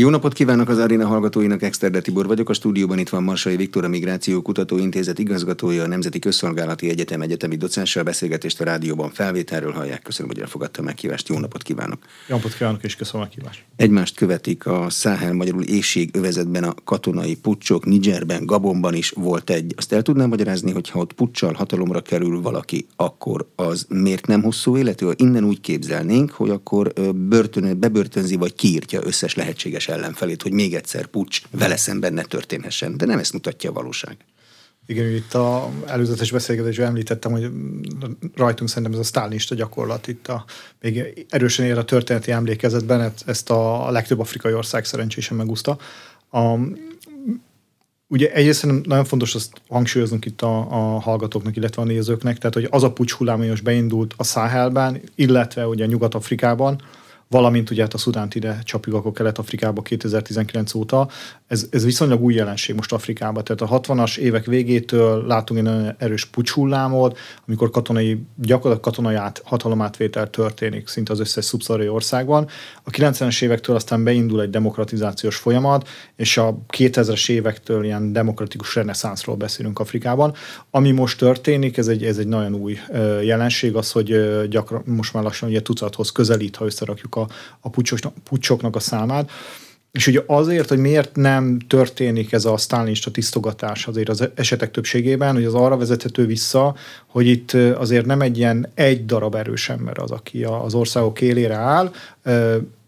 [0.00, 3.84] Jó napot kívánok az aréna hallgatóinak, Exterde Tibor vagyok, a stúdióban itt van Marsai Viktor,
[3.84, 10.02] a Migráció Kutatóintézet igazgatója, a Nemzeti Közszolgálati Egyetem egyetemi docenssel beszélgetést a rádióban felvételről hallják.
[10.02, 11.28] Köszönöm, hogy elfogadta a meghívást.
[11.28, 11.98] Jó napot kívánok!
[12.28, 13.64] Jó napot kívánok, és köszönöm a meghívást!
[13.76, 19.74] Egymást követik a Száhel magyarul éjség övezetben a katonai pucsok, Nigerben, Gabonban is volt egy.
[19.76, 24.42] Azt el tudnám magyarázni, hogy ha ott puccsal hatalomra kerül valaki, akkor az miért nem
[24.42, 25.06] hosszú életű?
[25.16, 30.74] Innen úgy képzelnénk, hogy akkor börtön, bebörtönzi vagy kiírtja összes lehetséges lehetséges ellenfelét, hogy még
[30.74, 32.96] egyszer pucs vele szemben ne történhessen.
[32.96, 34.16] De nem ezt mutatja a valóság.
[34.86, 37.50] Igen, itt a előzetes beszélgetésben említettem, hogy
[38.34, 40.44] rajtunk szerintem ez a sztálinista gyakorlat itt a,
[40.80, 45.78] még erősen ér a történeti emlékezetben, ezt a legtöbb afrikai ország szerencsésen megúszta.
[46.30, 46.58] A,
[48.08, 52.68] ugye egyrészt nagyon fontos azt hangsúlyoznunk itt a, a hallgatóknak, illetve a nézőknek, tehát hogy
[52.70, 56.80] az a pucs hullámos beindult a Száhelben, illetve ugye Nyugat-Afrikában,
[57.32, 61.08] valamint ugye hát a Szudánt ide csapjuk akkor Kelet-Afrikába 2019 óta.
[61.46, 63.44] Ez, ez viszonylag új jelenség most Afrikában.
[63.44, 69.42] Tehát a 60-as évek végétől látunk egy nagyon erős pucshullámot, amikor katonai, gyakorlatilag katonai át,
[69.44, 72.48] hatalomátvétel történik szinte az összes szubszarai országban.
[72.82, 79.36] A 90-es évektől aztán beindul egy demokratizációs folyamat, és a 2000-es évektől ilyen demokratikus reneszánszról
[79.36, 80.34] beszélünk Afrikában.
[80.70, 82.78] Ami most történik, ez egy, ez egy nagyon új
[83.22, 84.14] jelenség, az, hogy
[84.48, 87.28] gyakran most már lassan ugye tucathoz közelít, ha összerakjuk a a,
[87.60, 89.30] a pucsosnak, pucsoknak a számát.
[89.92, 95.34] És ugye azért, hogy miért nem történik ez a sztálinista tisztogatás azért az esetek többségében,
[95.34, 96.74] hogy az arra vezethető vissza,
[97.06, 101.54] hogy itt azért nem egy ilyen egy darab erős ember az, aki az országok élére
[101.54, 101.92] áll,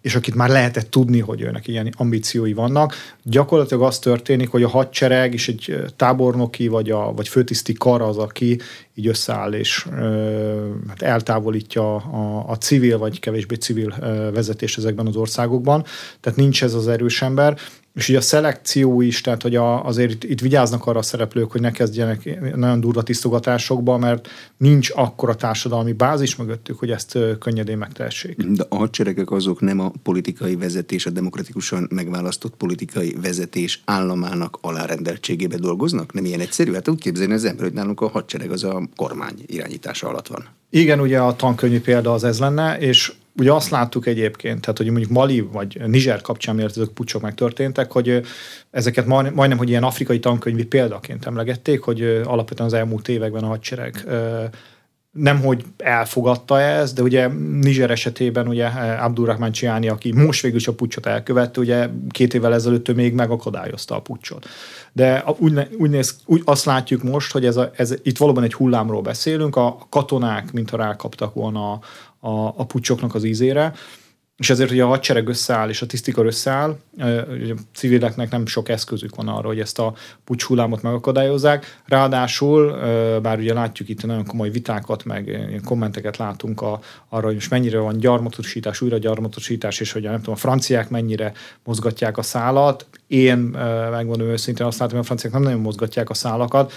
[0.05, 2.95] és akit már lehetett tudni, hogy őnek ilyen ambíciói vannak.
[3.23, 8.17] Gyakorlatilag az történik, hogy a hadsereg és egy tábornoki vagy, a, vagy főtiszti kar az,
[8.17, 8.61] aki
[8.95, 15.07] így összeáll és ö, hát eltávolítja a, a civil vagy kevésbé civil ö, vezetés ezekben
[15.07, 15.85] az országokban.
[16.21, 17.59] Tehát nincs ez az erős ember,
[17.95, 21.51] és ugye a szelekció is, tehát hogy a, azért itt, itt vigyáznak arra a szereplők,
[21.51, 27.79] hogy ne kezdjenek nagyon durva tisztogatásokba, mert nincs akkora társadalmi bázis mögöttük, hogy ezt könnyedén
[27.79, 28.37] megtehessék.
[28.37, 35.57] De a hadseregek azok nem a politikai vezetés, a demokratikusan megválasztott politikai vezetés államának alárendeltségébe
[35.57, 36.13] dolgoznak?
[36.13, 36.73] Nem ilyen egyszerű?
[36.73, 40.47] Hát úgy képzelni az ember, hogy nálunk a hadsereg az a kormány irányítása alatt van.
[40.71, 44.91] Igen, ugye a tankönyvi példa az ez lenne, és ugye azt láttuk egyébként, tehát hogy
[44.91, 48.21] mondjuk Mali vagy Niger kapcsán, miért ezek pucsok megtörténtek, hogy
[48.71, 54.05] ezeket majdnem, hogy ilyen afrikai tankönyvi példaként emlegették, hogy alapvetően az elmúlt években a hadsereg
[55.15, 57.29] nem hogy elfogadta ezt, de ugye
[57.61, 58.67] Niger esetében ugye
[59.01, 63.15] Abdurrahman Csiani, aki most végül is a pucsot elkövette, ugye két évvel ezelőtt ő még
[63.15, 64.47] megakadályozta a pucsot.
[64.93, 68.55] De úgy, úgy, néz, úgy azt látjuk most, hogy ez, a, ez itt valóban egy
[68.55, 71.81] hullámról beszélünk, a katonák, mintha rákaptak volna a,
[72.29, 73.73] a, a pucsoknak az ízére,
[74.37, 77.05] és ezért, hogy a hadsereg összeáll, és a tisztikar összeáll, a
[77.75, 81.81] civileknek nem sok eszközük van arra, hogy ezt a pucs hullámot megakadályozzák.
[81.85, 82.71] Ráadásul,
[83.21, 87.79] bár ugye látjuk itt nagyon komoly vitákat, meg kommenteket látunk a, arra, hogy most mennyire
[87.79, 91.33] van gyarmatosítás, újra gyarmatosítás, és hogy nem tudom, a franciák mennyire
[91.65, 92.87] mozgatják a szálat.
[93.07, 93.39] Én
[93.91, 96.73] megmondom őszintén azt látom, hogy a franciák nem nagyon mozgatják a szálakat,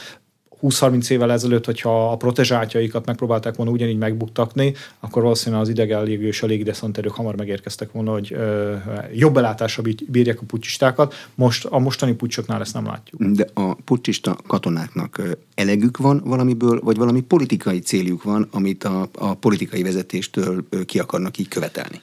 [0.62, 6.42] 20-30 évvel ezelőtt, hogyha a protezsátjaikat megpróbálták volna ugyanígy megbuktatni, akkor valószínűleg az idegen és
[6.42, 8.76] a légideszanterők hamar megérkeztek volna, hogy ö,
[9.14, 11.14] jobb belátásra bírják a pucsistákat.
[11.36, 13.24] Most a mostani pucsoknál ezt nem látjuk.
[13.24, 15.22] De a pucsista katonáknak
[15.56, 21.38] elegük van valamiből, vagy valami politikai céljuk van, amit a, a politikai vezetéstől ki akarnak
[21.38, 22.02] így követelni?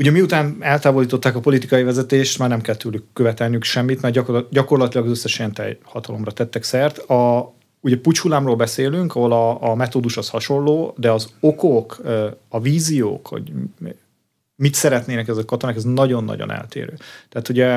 [0.00, 5.12] Ugye miután eltávolították a politikai vezetést, már nem kell tőlük követelniük semmit, mert gyakorlatilag az
[5.12, 6.98] összes ilyen hatalomra tettek szert.
[6.98, 12.00] A, ugye pucshullámról beszélünk, ahol a, a metódus az hasonló, de az okok,
[12.48, 13.52] a víziók, hogy
[14.56, 16.94] mit szeretnének ezek a katonák, ez nagyon-nagyon eltérő.
[17.28, 17.68] Tehát ugye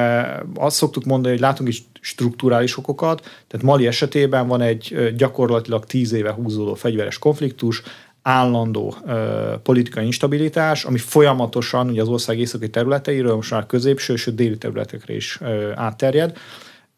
[0.56, 6.14] azt szoktuk mondani, hogy látunk is strukturális okokat, tehát Mali esetében van egy gyakorlatilag tíz
[6.14, 7.84] éve húzódó fegyveres konfliktus,
[8.24, 14.36] állandó ö, politikai instabilitás, ami folyamatosan ugye az ország északi területeiről, most már középső, sőt
[14.36, 16.38] déli területekre is ö, átterjed.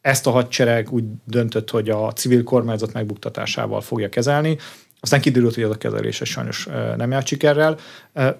[0.02, 4.58] Ezt a hadsereg úgy döntött, hogy a civil kormányzat megbuktatásával fogja kezelni.
[5.00, 6.68] Aztán kiderült, hogy ez a kezelése sajnos
[6.98, 7.78] nem járt sikerrel.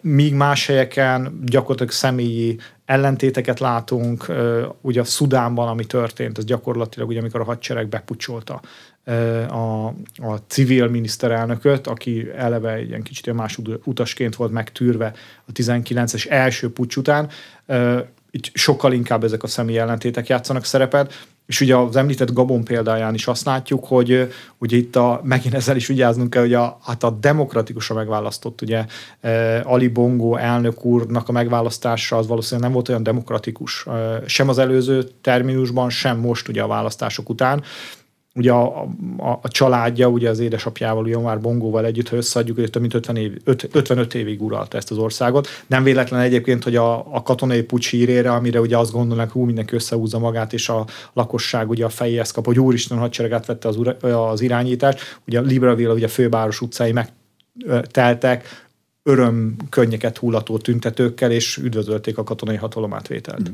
[0.02, 4.26] Míg más helyeken gyakorlatilag személyi ellentéteket látunk,
[4.82, 8.62] ugye a Szudánban, ami történt, ez gyakorlatilag ugye amikor a hadsereg bepucsolta
[9.50, 15.14] a, a civil miniszterelnököt, aki eleve egy ilyen kicsit más utasként volt megtűrve
[15.46, 17.30] a 19-es első pucs után.
[18.32, 23.14] Itt sokkal inkább ezek a személy ellentétek játszanak szerepet, és ugye az említett Gabon példáján
[23.14, 27.04] is azt látjuk, hogy ugye itt a, megint ezzel is vigyáznunk kell, hogy a, hát
[27.04, 28.86] a demokratikusan megválasztott ugye
[29.64, 33.86] Ali Bongo elnök úrnak a megválasztása az valószínűleg nem volt olyan demokratikus
[34.26, 37.64] sem az előző terminusban, sem most ugye a választások után
[38.36, 38.82] ugye a,
[39.18, 42.94] a, a családja, ugye az édesapjával, ugye már Bongóval együtt, ha összeadjuk, hogy több mint
[42.94, 43.38] 50 év,
[43.72, 45.48] 55 évig uralta ezt az országot.
[45.68, 49.76] Nem véletlen egyébként, hogy a, a katonai pucs hírére, amire ugye azt gondolnak, hú, mindenki
[49.76, 54.42] összehúzza magát, és a lakosság ugye a fejéhez kap, hogy úristen hadsereg átvette az, az
[54.42, 55.00] irányítást.
[55.28, 58.68] Ugye Libreville, ugye a főváros utcái megteltek,
[59.04, 63.52] öröm könnyeket hullató tüntetőkkel, és üdvözölték a katonai hatalomátvételt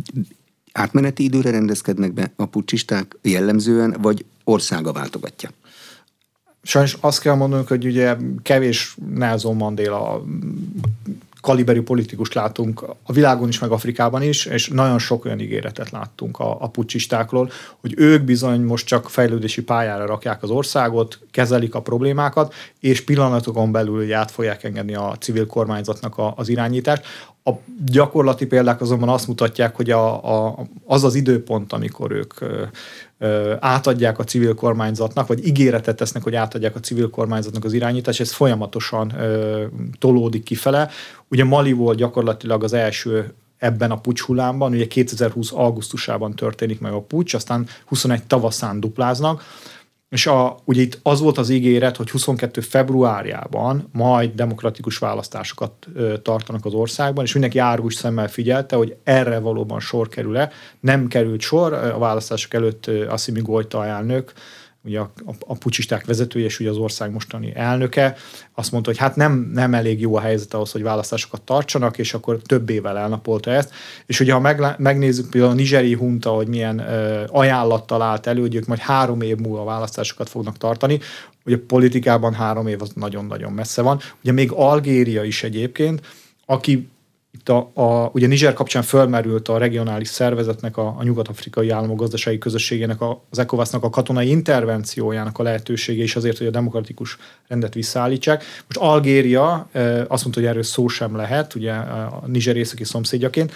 [0.71, 5.49] átmeneti időre rendezkednek be a pucsisták jellemzően, vagy országa váltogatja?
[6.63, 10.23] Sajnos azt kell mondanunk, hogy ugye kevés Nelson Mandela
[11.41, 16.39] kaliberű politikust látunk a világon is, meg Afrikában is, és nagyon sok olyan ígéretet láttunk
[16.39, 21.81] a, a pucsistákról, hogy ők bizony most csak fejlődési pályára rakják az országot, kezelik a
[21.81, 27.05] problémákat, és pillanatokon belül át fogják engedni a civil kormányzatnak a, az irányítást.
[27.43, 27.51] A
[27.85, 32.33] gyakorlati példák azonban azt mutatják, hogy a, a, az az időpont, amikor ők
[33.59, 38.31] átadják a civil kormányzatnak, vagy ígéretet tesznek, hogy átadják a civil kormányzatnak az irányítást, ez
[38.31, 39.65] folyamatosan ö,
[39.99, 40.89] tolódik kifele.
[41.27, 46.93] Ugye Mali volt gyakorlatilag az első ebben a pucs hullámban, ugye 2020 augusztusában történik meg
[46.93, 49.43] a pucs, aztán 21 tavaszán dupláznak,
[50.11, 56.17] és a, ugye itt az volt az ígéret, hogy 22 februárjában majd demokratikus választásokat ö,
[56.17, 60.51] tartanak az országban, és mindenki árgus szemmel figyelte, hogy erre valóban sor kerül-e.
[60.79, 64.33] Nem került sor, a választások előtt Assimi Goyta elnök
[64.83, 68.15] ugye a, a, a pucsisták vezetője és ugye az ország mostani elnöke,
[68.53, 72.13] azt mondta, hogy hát nem, nem elég jó a helyzet ahhoz, hogy választásokat tartsanak, és
[72.13, 73.73] akkor több évvel elnapolta ezt.
[74.05, 78.41] És ugye ha meg, megnézzük például a nigeri hunta, hogy milyen ö, ajánlattal állt elő,
[78.41, 80.99] hogy ők majd három év múlva választásokat fognak tartani,
[81.45, 83.99] ugye politikában három év az nagyon-nagyon messze van.
[84.21, 86.01] Ugye még Algéria is egyébként,
[86.45, 86.89] aki
[87.41, 92.37] itt a, a, ugye Niger kapcsán fölmerült a regionális szervezetnek, a, a nyugat-afrikai államok gazdasági
[92.37, 97.17] közösségének, a, az ECOWAS-nak a katonai intervenciójának a lehetősége is azért, hogy a demokratikus
[97.47, 98.43] rendet visszaállítsák.
[98.67, 99.69] Most Algéria
[100.07, 103.51] azt mondta, hogy erről szó sem lehet, ugye a Niger északi szomszédjaként,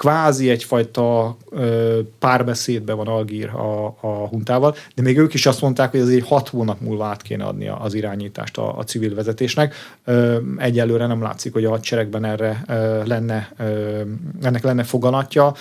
[0.00, 5.90] kvázi egyfajta ö, párbeszédben van Algír a, a huntával, de még ők is azt mondták,
[5.90, 9.74] hogy azért hat hónap múlva át kéne adni az irányítást a, a civil vezetésnek.
[10.04, 14.00] Ö, egyelőre nem látszik, hogy a hadseregben erre ö, lenne, ö,
[14.42, 15.54] ennek lenne foganatja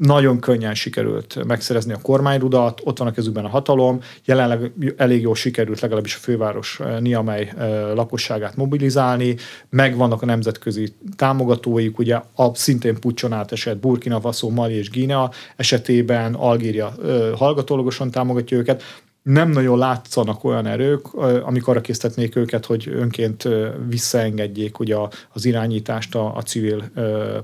[0.00, 5.34] nagyon könnyen sikerült megszerezni a kormányrudat, ott van a kezükben a hatalom, jelenleg elég jól
[5.34, 9.36] sikerült legalábbis a főváros eh, Niamey eh, lakosságát mobilizálni,
[9.70, 16.34] megvannak a nemzetközi támogatóik, ugye a szintén pucson átesett Burkina Faso, Mali és Guinea esetében
[16.34, 18.82] Algéria eh, hallgatólagosan támogatja őket,
[19.22, 21.14] nem nagyon látszanak olyan erők,
[21.44, 23.48] amik arra késztetnék őket, hogy önként
[23.88, 24.96] visszaengedjék ugye
[25.32, 26.90] az irányítást a, a civil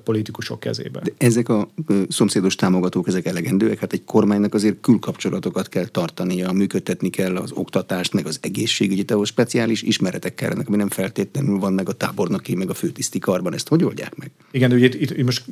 [0.04, 1.00] politikusok kezébe.
[1.00, 1.68] De ezek a
[2.08, 3.78] szomszédos támogatók, ezek elegendőek?
[3.78, 9.24] Hát egy kormánynak azért külkapcsolatokat kell tartania, működtetni kell az oktatást, meg az egészségügyet, ahol
[9.24, 13.54] speciális ismeretek kellenek, ami nem feltétlenül van meg a tábornoki, meg a főtiszti karban.
[13.54, 14.30] Ezt hogy oldják meg?
[14.50, 15.44] Igen, de ugye itt, itt most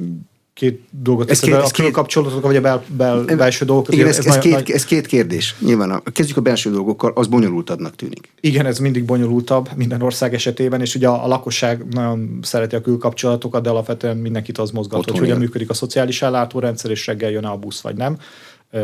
[0.54, 3.92] két dolgot ez két, ez a két, kapcsolatok, vagy a bel, bel, belső dolgok.
[3.92, 4.70] Igen, ez, ez, ez, két, nagy...
[4.70, 5.54] ez két kérdés.
[5.58, 8.32] Nyilván a, kezdjük a belső dolgokkal, az bonyolultabbnak tűnik.
[8.40, 12.80] Igen, ez mindig bonyolultabb minden ország esetében, és ugye a, a lakosság nagyon szereti a
[12.80, 17.30] külkapcsolatokat, de alapvetően mindenkit az mozgat, Otthon hogy hogyan működik a szociális ellátórendszer, és reggel
[17.30, 18.18] jön a busz, vagy nem,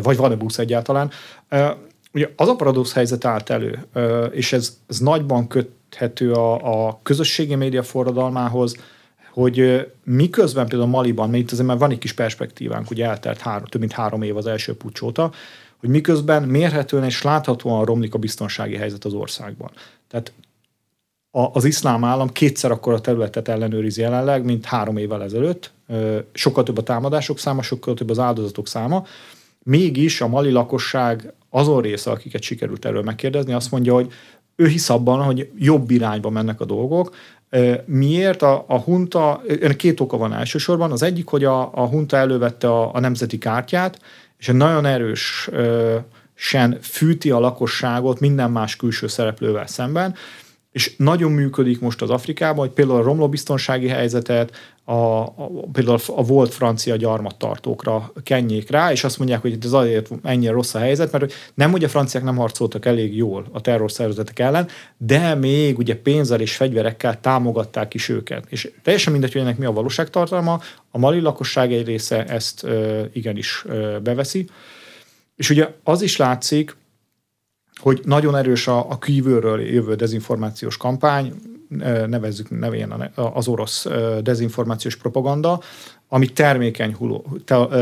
[0.02, 1.10] vagy van-e busz egyáltalán.
[2.12, 3.86] Ugye az a paradox helyzet állt elő,
[4.30, 8.76] és ez, ez nagyban köthető a, a közösségi média forradalmához,
[9.32, 13.64] hogy miközben például Maliban, mert itt azért már van egy kis perspektívánk, ugye eltelt három,
[13.64, 15.32] több mint három év az első pucs óta,
[15.76, 19.70] hogy miközben mérhetően és láthatóan romlik a biztonsági helyzet az országban.
[20.08, 20.32] Tehát
[21.30, 25.72] a, az iszlám állam kétszer akkor a területet ellenőriz jelenleg, mint három évvel ezelőtt.
[26.32, 29.04] Sokkal több a támadások száma, sokkal több az áldozatok száma.
[29.62, 34.12] Mégis a mali lakosság azon része, akiket sikerült erről megkérdezni, azt mondja, hogy
[34.56, 37.14] ő hisz abban, hogy jobb irányba mennek a dolgok,
[37.84, 38.42] Miért?
[38.42, 39.42] A, a hunta,
[39.76, 40.92] két oka van elsősorban.
[40.92, 44.00] Az egyik, hogy a, a hunta elővette a, a nemzeti kártyát,
[44.38, 45.50] és egy nagyon erős
[46.34, 50.14] sen fűti a lakosságot minden más külső szereplővel szemben,
[50.72, 55.98] és nagyon működik most az Afrikában, hogy például a romló biztonsági helyzetet, a, a, például
[56.06, 60.78] a volt francia gyarmattartókra kenjék rá, és azt mondják, hogy ez azért ennyire rossz a
[60.78, 65.78] helyzet, mert nem, hogy a franciák nem harcoltak elég jól a terrorszervezetek ellen, de még
[65.78, 68.44] ugye pénzzel és fegyverekkel támogatták is őket.
[68.48, 70.60] És teljesen mindegy, hogy ennek mi a valóságtartalma,
[70.90, 74.48] a mali lakosság egy része ezt ö, igenis ö, beveszi.
[75.36, 76.76] És ugye az is látszik,
[77.76, 81.34] hogy nagyon erős a, a kívülről jövő dezinformációs kampány,
[82.06, 83.86] nevezzük nevén az orosz
[84.22, 85.60] dezinformációs propaganda,
[86.08, 87.36] ami termékeny, huló,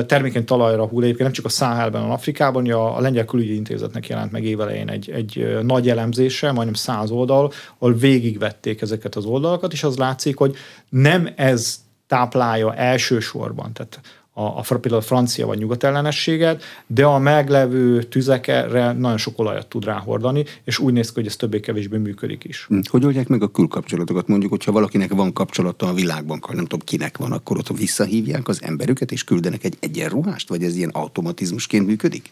[0.07, 2.71] termékeny talajra hull egyébként nem csak a Száhelben, hanem Afrikában.
[2.71, 7.95] A Lengyel Külügyi Intézetnek jelent meg évelején egy, egy nagy elemzése, majdnem száz oldal, ahol
[7.95, 10.57] végigvették ezeket az oldalakat, és az látszik, hogy
[10.89, 14.01] nem ez táplálja elsősorban, tehát
[14.39, 19.67] a, a például a francia vagy nyugat ellenességet, de a meglevő tüzekre nagyon sok olajat
[19.67, 22.65] tud ráhordani, és úgy néz ki, hogy ez többé-kevésbé működik is.
[22.69, 22.79] Hm.
[22.91, 24.29] Hogy oldják meg a külkapcsolatokat?
[24.29, 28.63] Mondjuk, hogyha valakinek van kapcsolata a világban, nem tudom kinek van, akkor ott visszahívják az
[28.63, 32.31] emberüket, és küldenek egy egyenruhást, vagy ez ilyen automatizmusként működik?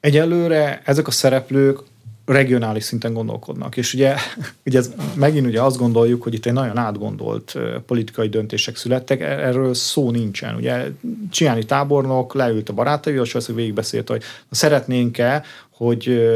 [0.00, 1.78] Egyelőre ezek a szereplők
[2.24, 3.76] regionális szinten gondolkodnak.
[3.76, 4.14] És ugye,
[4.66, 9.24] ugye ez, megint ugye azt gondoljuk, hogy itt egy nagyon átgondolt politikai döntések születtek, e-,
[9.24, 10.54] erről szó nincsen.
[10.54, 10.90] Ugye
[11.30, 16.30] Csiáni tábornok leült a barátaival, és azt végigbeszélt, hogy szeretnénk-e, hogy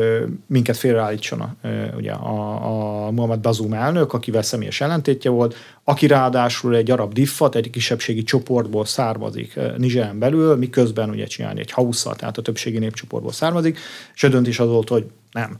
[0.47, 1.57] minket félreállítson
[1.97, 7.55] ugye a, a Muhammad Bazoum elnök, akivel személyes ellentétje volt, aki ráadásul egy arab diffat,
[7.55, 13.33] egy kisebbségi csoportból származik Nizseren belül, miközben ugye csinálni egy hausza, tehát a többségi népcsoportból
[13.33, 13.79] származik,
[14.15, 15.59] és a döntés az volt, hogy nem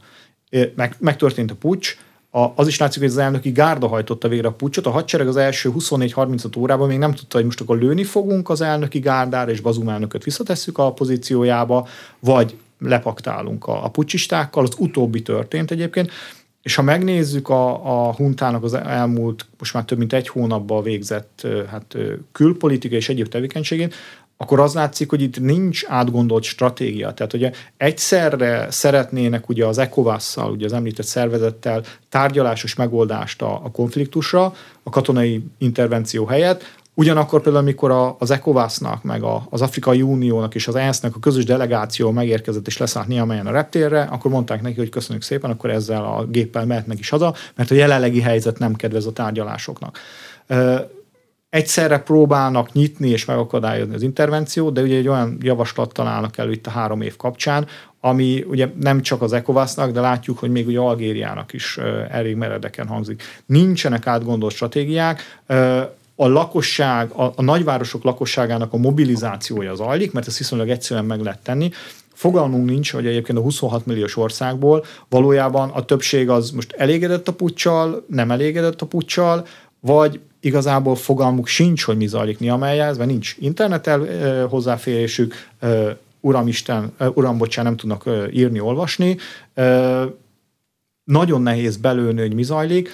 [0.75, 1.97] meg, megtörtént a pucs,
[2.29, 4.85] a, az is látszik, hogy az elnöki gárda hajtotta végre a pucsot.
[4.85, 8.61] A hadsereg az első 24-35 órában még nem tudta, hogy most akkor lőni fogunk az
[8.61, 11.87] elnöki gárdára, és Bazum elnököt visszatesszük a pozíciójába,
[12.19, 14.63] vagy lepaktálunk a, a pucsistákkal.
[14.63, 16.11] Az utóbbi történt egyébként.
[16.61, 21.47] És ha megnézzük a, a huntának az elmúlt, most már több mint egy hónapban végzett
[21.69, 21.97] hát,
[22.31, 23.95] külpolitika és egyéb tevékenységét,
[24.37, 27.13] akkor az látszik, hogy itt nincs átgondolt stratégia.
[27.13, 33.71] Tehát ugye egyszerre szeretnének ugye az ECOWAS-szal, ugye az említett szervezettel tárgyalásos megoldást a, a
[33.71, 34.53] konfliktusra,
[34.83, 40.75] a katonai intervenció helyett, Ugyanakkor például, amikor az ECOWAS-nak, meg az Afrikai Uniónak és az
[40.75, 45.23] ENSZ-nek a közös delegáció megérkezett és leszállt Niamelyen a reptérre, akkor mondták neki, hogy köszönjük
[45.23, 49.11] szépen, akkor ezzel a géppel mehetnek is haza, mert a jelenlegi helyzet nem kedvez a
[49.11, 49.99] tárgyalásoknak
[51.57, 56.67] egyszerre próbálnak nyitni és megakadályozni az intervenciót, de ugye egy olyan javaslat találnak elő itt
[56.67, 57.67] a három év kapcsán,
[58.01, 61.77] ami ugye nem csak az ECOWAS-nak, de látjuk, hogy még ugye Algériának is
[62.09, 63.23] elég meredeken hangzik.
[63.45, 65.41] Nincsenek átgondolt stratégiák,
[66.15, 71.39] a lakosság, a, a nagyvárosok lakosságának a mobilizációja zajlik, mert ezt viszonylag egyszerűen meg lehet
[71.43, 71.69] tenni.
[72.13, 77.33] Fogalmunk nincs, hogy egyébként a 26 milliós országból valójában a többség az most elégedett a
[77.33, 79.45] puccsal, nem elégedett a puccsal,
[79.79, 83.89] vagy igazából fogalmuk sincs, hogy mi zajlik Niamelyhez, mert nincs internet
[84.49, 85.33] hozzáférésük,
[86.19, 89.17] uramisten, uram, bocsán, nem tudnak írni, olvasni.
[91.03, 92.89] Nagyon nehéz belőni, hogy mi zajlik.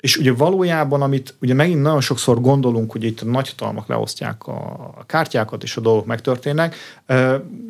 [0.00, 5.04] És ugye valójában, amit ugye megint nagyon sokszor gondolunk, hogy itt a nagyhatalmak leosztják a
[5.06, 6.74] kártyákat, és a dolgok megtörténnek,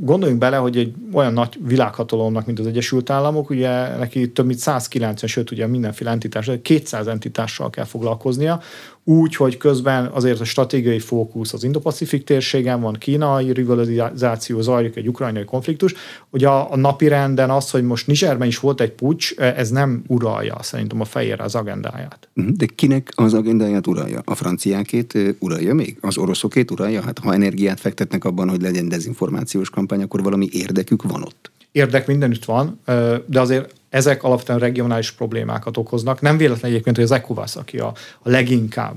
[0.00, 4.58] gondoljunk bele, hogy egy olyan nagy világhatalomnak, mint az Egyesült Államok, ugye neki több mint
[4.58, 8.60] 190, sőt ugye mindenféle entitás, 200 entitással kell foglalkoznia,
[9.08, 15.08] úgy, hogy közben azért a stratégiai fókusz az Indo-Pacifik térségen van, kínai rivalizáció, zajlik egy
[15.08, 15.94] ukrajnai konfliktus,
[16.30, 20.02] hogy a, a napi renden az, hogy most Nizserben is volt egy pucs, ez nem
[20.06, 22.28] uralja szerintem a fejére az agendáját.
[22.32, 24.22] Mhm, de kinek az agendáját uralja?
[24.24, 25.98] A franciákét uralja még?
[26.00, 27.02] Az oroszokét uralja?
[27.02, 31.50] Hát ha energiát fektetnek abban, hogy legyen dezinformációs kampány, akkor valami érdekük van ott?
[31.72, 32.80] Érdek mindenütt van,
[33.26, 36.20] de azért ezek alapvetően regionális problémákat okoznak.
[36.20, 37.92] Nem véletlen egyébként, hogy az ECOWAS, aki a,
[38.22, 38.96] a leginkább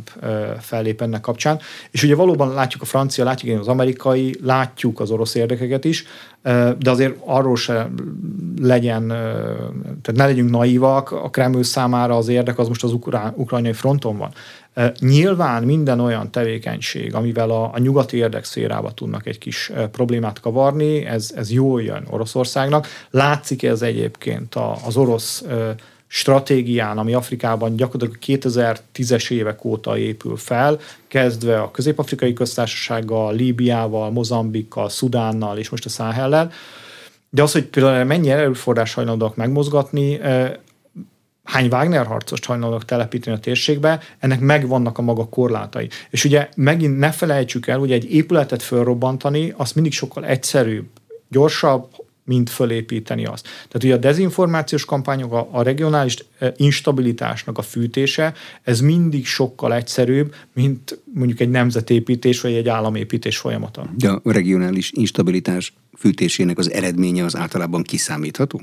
[0.59, 1.59] fellép ennek kapcsán.
[1.91, 6.05] És ugye valóban látjuk a francia, látjuk az amerikai, látjuk az orosz érdekeket is,
[6.77, 7.89] de azért arról se
[8.61, 9.07] legyen,
[10.01, 14.17] tehát ne legyünk naívak, a Kreml számára az érdek az most az ukrán, ukrajnai fronton
[14.17, 14.31] van.
[14.99, 21.31] Nyilván minden olyan tevékenység, amivel a, a nyugati érdekszférába tudnak egy kis problémát kavarni, ez,
[21.35, 22.87] ez jól jön Oroszországnak.
[23.09, 25.43] Látszik ez egyébként a, az orosz
[26.07, 34.89] stratégián, ami Afrikában gyakorlatilag 2010-es évek óta épül fel, kezdve a Közép-Afrikai Köztársasággal, Líbiával, Mozambikkal,
[34.89, 36.51] Szudánnal és most a Száhellel.
[37.29, 40.19] De az, hogy például mennyi erőforrás hajlandóak megmozgatni,
[41.43, 45.89] hány Wagner harcost hajlandóak telepíteni a térségbe, ennek megvannak a maga korlátai.
[46.09, 50.87] És ugye megint ne felejtsük el, hogy egy épületet fölrobbantani, az mindig sokkal egyszerűbb,
[51.29, 51.89] gyorsabb,
[52.23, 53.43] mint fölépíteni azt.
[53.43, 58.33] Tehát ugye a dezinformációs kampányok, a, a regionális e, instabilitásnak a fűtése,
[58.63, 63.89] ez mindig sokkal egyszerűbb, mint mondjuk egy nemzetépítés vagy egy államépítés folyamata.
[63.97, 68.61] De a regionális instabilitás fűtésének az eredménye az általában kiszámítható?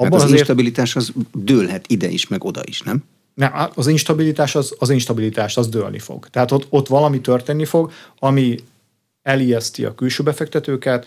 [0.00, 0.40] Abban hát az azért...
[0.40, 3.04] instabilitás az dőlhet ide is, meg oda is, nem?
[3.34, 6.28] Nem, az instabilitás az, az instabilitás, az dőlni fog.
[6.28, 8.58] Tehát ott, ott valami történni fog, ami
[9.22, 11.06] elijeszti a külső befektetőket,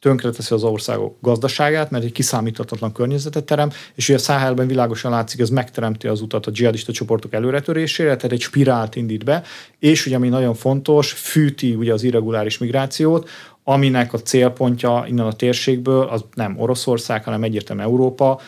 [0.00, 5.40] tönkreteszi az országok gazdaságát, mert egy kiszámíthatatlan környezetet terem, és ugye a Száhelben világosan látszik,
[5.40, 9.42] ez megteremti az utat a dzsihadista csoportok előretörésére, tehát egy spirált indít be,
[9.78, 13.28] és ugye ami nagyon fontos, fűti ugye az irreguláris migrációt,
[13.68, 18.40] aminek a célpontja innen a térségből az nem Oroszország, hanem egyértelműen Európa,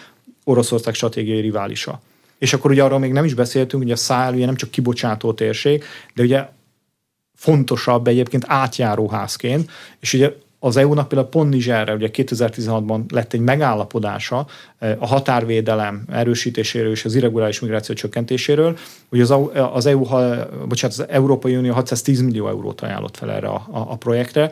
[0.45, 2.01] Oroszország stratégiai riválisa.
[2.39, 5.33] És akkor ugye arról még nem is beszéltünk, hogy a Száhel ugye nem csak kibocsátó
[5.33, 5.85] térség,
[6.15, 6.49] de ugye
[7.35, 14.47] fontosabb egyébként átjáróházként, és ugye az EU-nak például pont Nizserre, ugye 2016-ban lett egy megállapodása
[14.79, 19.35] eh, a határvédelem erősítéséről és az irreguláris migráció csökkentéséről, hogy az,
[19.73, 20.01] az EU,
[20.69, 24.51] bocsánat, az Európai Unió 610 millió eurót ajánlott fel erre a, a, a projektre,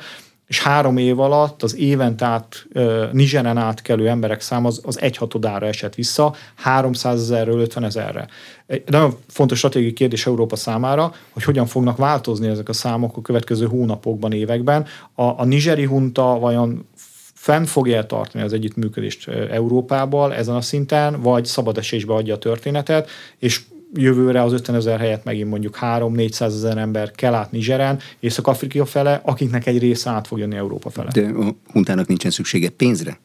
[0.48, 2.66] és három év alatt az évent át
[3.12, 8.28] Nizseren átkelő emberek száma az, az egyhatodára esett vissza, 300 ezerről 50 ezerre.
[8.66, 13.22] Egy nagyon fontos stratégiai kérdés Európa számára, hogy hogyan fognak változni ezek a számok a
[13.22, 14.86] következő hónapokban, években.
[15.14, 16.88] A, a nizseri hunta vajon
[17.34, 23.10] fenn fogja tartani az együttműködést Európával ezen a szinten, vagy szabad esésbe adja a történetet,
[23.38, 23.62] és
[23.94, 29.20] jövőre az 50 ezer helyett megint mondjuk 3-400 ezer ember kell át Nizseren, Észak-Afrika fele,
[29.24, 31.10] akiknek egy része át fog jönni Európa fele.
[31.12, 33.18] De a huntának nincsen szüksége pénzre?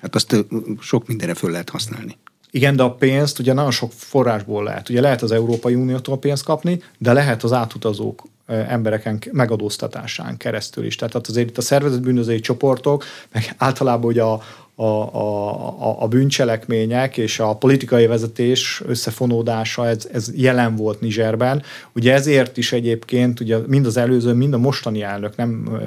[0.00, 0.44] Hát azt
[0.80, 2.16] sok mindenre föl lehet használni.
[2.50, 4.88] Igen, de a pénzt ugye nagyon sok forrásból lehet.
[4.88, 10.96] Ugye lehet az Európai Uniótól pénzt kapni, de lehet az átutazók embereken megadóztatásán keresztül is.
[10.96, 14.42] Tehát azért itt a szervezetbűnözői csoportok, meg általában ugye a,
[14.80, 21.62] a, a, a bűncselekmények és a politikai vezetés összefonódása, ez, ez jelen volt Nizserben.
[21.92, 25.78] Ugye ezért is egyébként ugye mind az előző, mind a mostani elnök nem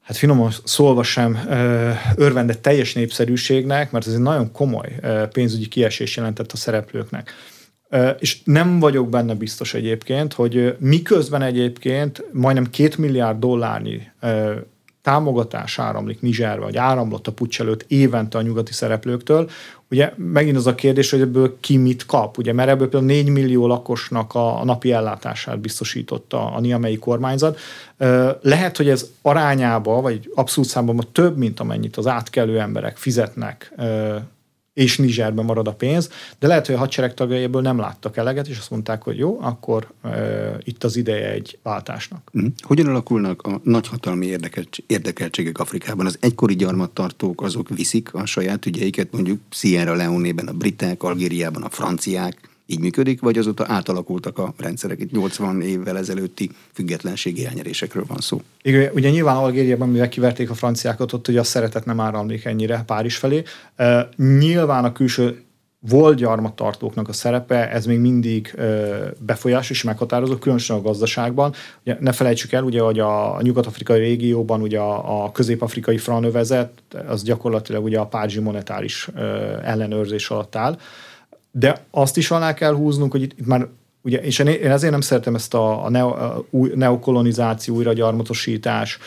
[0.00, 1.38] hát finoman szólva sem
[2.16, 4.94] örvendett teljes népszerűségnek, mert ez egy nagyon komoly
[5.32, 7.32] pénzügyi kiesés jelentett a szereplőknek.
[8.18, 14.00] És nem vagyok benne biztos egyébként, hogy miközben egyébként majdnem két milliárd dollárnyi
[15.02, 19.50] támogatás áramlik Nizserbe, vagy áramlott a pucs előtt évente a nyugati szereplőktől,
[19.90, 23.28] ugye megint az a kérdés, hogy ebből ki mit kap, ugye, mert ebből például 4
[23.28, 27.58] millió lakosnak a, a napi ellátását biztosította a niamei kormányzat.
[28.40, 33.72] Lehet, hogy ez arányába, vagy abszolút számban több, mint amennyit az átkelő emberek fizetnek
[34.80, 38.58] és Nizserben marad a pénz, de lehet, hogy a hadsereg tagjaiból nem láttak eleget, és
[38.58, 42.28] azt mondták, hogy jó, akkor e, itt az ideje egy váltásnak.
[42.32, 42.46] Mhm.
[42.60, 44.36] Hogyan alakulnak a nagyhatalmi
[44.86, 46.06] érdekeltségek Afrikában?
[46.06, 51.70] Az egykori gyarmattartók azok viszik a saját ügyeiket, mondjuk Sierra Leone-ben a britek, Algériában a
[51.70, 55.00] franciák, így működik, vagy azóta átalakultak a rendszerek?
[55.00, 58.40] Itt 80 évvel ezelőtti függetlenségi elnyerésekről van szó.
[58.62, 62.82] Igen, ugye nyilván Algériában, mivel kiverték a franciákat, ott ugye a szeretet nem áramlik ennyire
[62.86, 63.42] Párizs felé.
[63.78, 65.44] Uh, nyilván a külső
[65.88, 68.54] volt gyarmattartóknak a szerepe, ez még mindig
[69.18, 71.54] befolyásos és meghatározó, különösen a gazdaságban.
[71.84, 76.70] Ugye ne felejtsük el, ugye, hogy a nyugat-afrikai régióban ugye a, a közép-afrikai franövezet,
[77.08, 79.08] az gyakorlatilag ugye a párizsi monetáris
[79.62, 80.78] ellenőrzés alatt áll
[81.50, 83.66] de azt is alá kell húznunk, hogy itt, itt már
[84.02, 88.98] ugye, és én ezért nem szeretem ezt a, a, neo, a új, neokolonizáció, újragyarmatosítás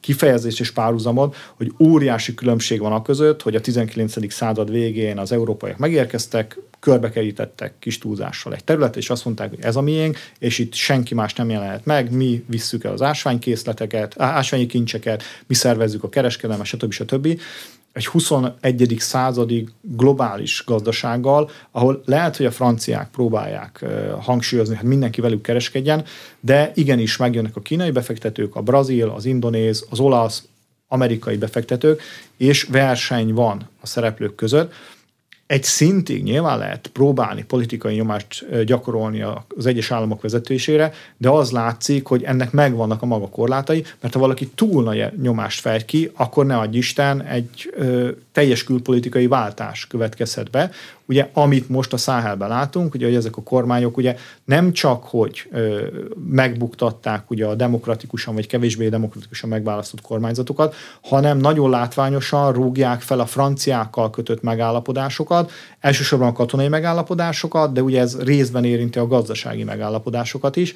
[0.00, 4.32] kifejezést és párhuzamot, hogy óriási különbség van a között, hogy a 19.
[4.32, 9.76] század végén az európaiak megérkeztek, körbekerítettek kis túlzással egy területet, és azt mondták, hogy ez
[9.76, 14.66] a miénk, és itt senki más nem jelenhet meg, mi visszük el az ásványkészleteket, ásványi
[14.66, 16.92] kincseket, mi szervezzük a kereskedelmet, stb.
[16.92, 17.40] stb
[17.94, 18.94] egy 21.
[18.98, 23.84] századi globális gazdasággal, ahol lehet, hogy a franciák próbálják
[24.20, 26.04] hangsúlyozni, hogy mindenki velük kereskedjen,
[26.40, 30.44] de igenis megjönnek a kínai befektetők, a brazil, az indonéz, az olasz,
[30.88, 32.02] amerikai befektetők,
[32.36, 34.72] és verseny van a szereplők között,
[35.46, 39.24] egy szintig nyilván lehet próbálni politikai nyomást gyakorolni
[39.56, 44.20] az egyes államok vezetésére, de az látszik, hogy ennek megvannak a maga korlátai, mert ha
[44.20, 47.74] valaki túl nagy nyomást fejt ki, akkor ne adj Isten, egy
[48.34, 50.70] teljes külpolitikai váltás következhet be,
[51.06, 55.48] ugye amit most a Száhelben látunk, ugye, hogy ezek a kormányok ugye nem csak, hogy
[55.50, 55.86] ö,
[56.30, 63.26] megbuktatták ugye a demokratikusan vagy kevésbé demokratikusan megválasztott kormányzatokat, hanem nagyon látványosan rúgják fel a
[63.26, 70.56] franciákkal kötött megállapodásokat, elsősorban a katonai megállapodásokat, de ugye ez részben érinti a gazdasági megállapodásokat
[70.56, 70.74] is,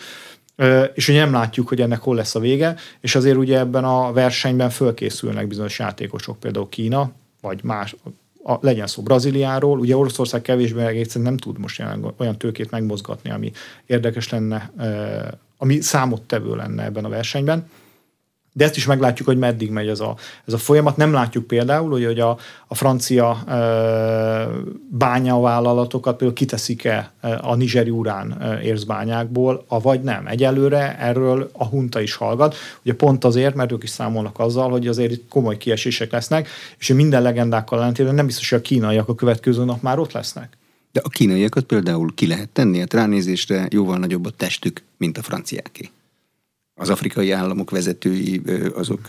[0.94, 4.12] és ugye nem látjuk, hogy ennek hol lesz a vége, és azért ugye ebben a
[4.12, 7.96] versenyben fölkészülnek bizonyos játékosok, például Kína, vagy más
[8.44, 13.30] a, legyen szó Brazíliáról, ugye Oroszország kevésbé egyszerűen nem tud most jelen, olyan tőkét megmozgatni,
[13.30, 13.52] ami
[13.86, 14.72] érdekes lenne,
[15.56, 17.68] ami számottevő lenne ebben a versenyben.
[18.58, 20.16] De ezt is meglátjuk, hogy meddig megy ez a,
[20.46, 20.96] ez a folyamat.
[20.96, 23.56] Nem látjuk például, hogy, hogy a, a francia e,
[24.90, 30.26] bányavállalatokat például kiteszik-e a nigeri urán érzbányákból, avagy nem.
[30.26, 32.54] Egyelőre erről a hunta is hallgat.
[32.82, 36.92] Ugye pont azért, mert ők is számolnak azzal, hogy azért itt komoly kiesések lesznek, és
[36.92, 40.56] minden legendákkal ellentétben nem biztos, hogy a kínaiak a következő nap már ott lesznek.
[40.92, 45.22] De a kínaiakat például ki lehet tenni, hát ránézésre jóval nagyobb a testük, mint a
[45.22, 45.90] franciáké.
[46.78, 48.42] Az afrikai államok vezetői
[48.74, 49.00] azok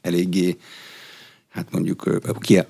[0.00, 0.56] eléggé
[1.54, 2.18] hát mondjuk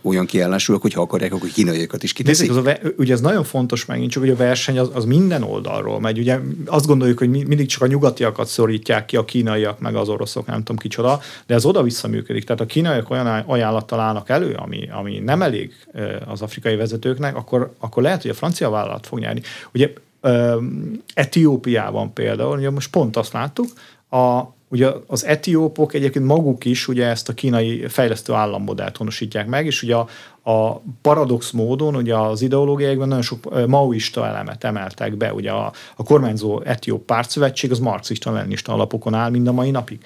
[0.03, 2.51] olyan kiállásúak, hogy ha akarják, akkor kínaiakat is kiteszik.
[2.51, 6.01] az a, ugye ez nagyon fontos megint, csak hogy a verseny az, az minden oldalról
[6.01, 6.19] megy.
[6.19, 10.47] Ugye azt gondoljuk, hogy mindig csak a nyugatiakat szorítják ki, a kínaiak, meg az oroszok,
[10.47, 12.45] nem tudom kicsoda, de ez oda-vissza működik.
[12.45, 15.73] Tehát a kínaiak olyan ajánlattal állnak elő, ami, ami nem elég
[16.27, 19.43] az afrikai vezetőknek, akkor, akkor lehet, hogy a francia vállalat fog nyerni.
[19.75, 19.93] Ugye
[21.15, 23.67] Etiópiában például, ugye most pont azt láttuk,
[24.15, 29.67] a, Ugye az etiópok egyébként maguk is ugye ezt a kínai fejlesztő állammodellt honosítják meg,
[29.67, 30.09] és ugye a,
[30.51, 35.35] a paradox módon ugye az ideológiáikban nagyon sok maoista elemet emeltek be.
[35.35, 39.99] Ugye a, a kormányzó etióp pártszövetség az marxista-leninista alapokon áll mind a mai napig.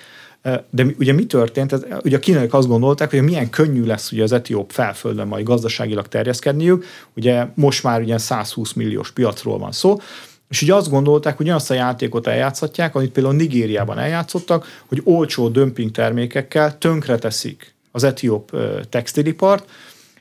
[0.71, 1.73] De ugye mi történt?
[1.73, 5.45] Ez, ugye a kínaiak azt gondolták, hogy milyen könnyű lesz ugye az etióp felföldön majd
[5.45, 6.85] gazdaságilag terjeszkedniük.
[7.17, 9.97] Ugye most már ugye 120 milliós piacról van szó,
[10.49, 15.49] és ugye azt gondolták, hogy azt a játékot eljátszhatják, amit például Nigériában eljátszottak, hogy olcsó
[15.49, 18.57] dömping termékekkel tönkreteszik az etióp
[18.89, 19.71] textilipart,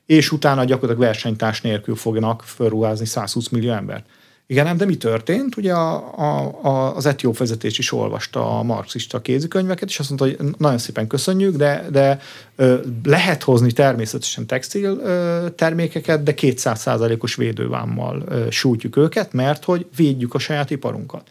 [0.05, 4.05] és utána gyakorlatilag versenytárs nélkül fognak felruházni 120 millió embert.
[4.49, 5.57] Igen, de mi történt?
[5.57, 10.43] Ugye a, a, a, az etióp vezetés is olvasta a marxista kézikönyveket, és azt mondta,
[10.43, 12.19] hogy nagyon szépen köszönjük, de, de
[12.55, 19.85] ö, lehet hozni természetesen textil ö, termékeket, de 200%-os védővámmal ö, sújtjuk őket, mert hogy
[19.95, 21.27] védjük a saját iparunkat.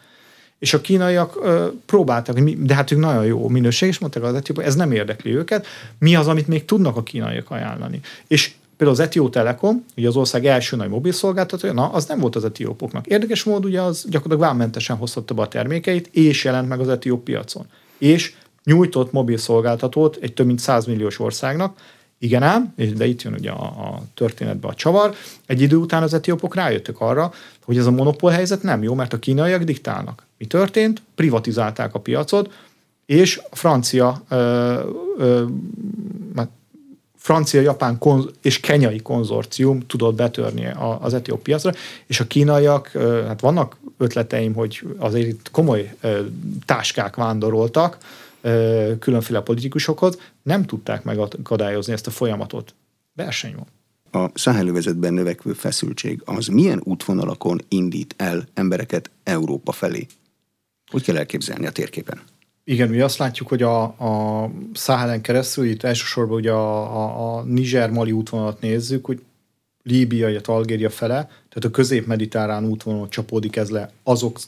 [0.59, 4.59] És a kínaiak ö, próbáltak, de hát ők nagyon jó minőség, és mondták az etióp,
[4.59, 5.67] ez nem érdekli őket,
[5.99, 8.01] mi az, amit még tudnak a kínaiak ajánlani.
[8.27, 12.37] És Például az Etió Telekom, ugye az ország első nagy mobilszolgáltatója, na, az nem volt
[12.37, 13.07] az etiópoknak.
[13.07, 17.25] Érdekes mód, ugye az gyakorlatilag vámmentesen hozhatta be a termékeit, és jelent meg az etióp
[17.25, 17.67] piacon.
[17.99, 18.35] És
[18.65, 21.79] nyújtott mobilszolgáltatót egy több mint 100 milliós országnak,
[22.19, 25.15] igen ám, de itt jön ugye a, a történetbe a csavar.
[25.47, 27.33] Egy idő után az etiópok rájöttek arra,
[27.65, 30.27] hogy ez a monopól helyzet nem jó, mert a kínaiak diktálnak.
[30.39, 31.03] Mi történt?
[31.15, 32.53] Privatizálták a piacot,
[33.07, 34.81] és a francia ö,
[35.19, 35.45] ö,
[37.27, 37.99] francia-japán
[38.43, 40.67] és kenyai konzorcium tudott betörni
[41.01, 41.73] az etióp piacra,
[42.07, 42.89] és a kínaiak,
[43.27, 45.95] hát vannak ötleteim, hogy azért itt komoly
[46.65, 47.99] táskák vándoroltak
[48.99, 52.75] különféle politikusokhoz, nem tudták megakadályozni ezt a folyamatot.
[53.15, 53.67] Verseny van.
[54.25, 60.07] A száhelővezetben növekvő feszültség az milyen útvonalakon indít el embereket Európa felé?
[60.91, 62.21] Hogy kell elképzelni a térképen?
[62.69, 67.43] Igen, mi azt látjuk, hogy a, a Száhelen keresztül, itt elsősorban ugye a, a, a
[67.43, 69.23] Niger-Mali útvonalat nézzük, hogy
[69.83, 74.39] Líbia, illetve Algéria fele, tehát a közép-mediterrán útvonal csapódik ez le azok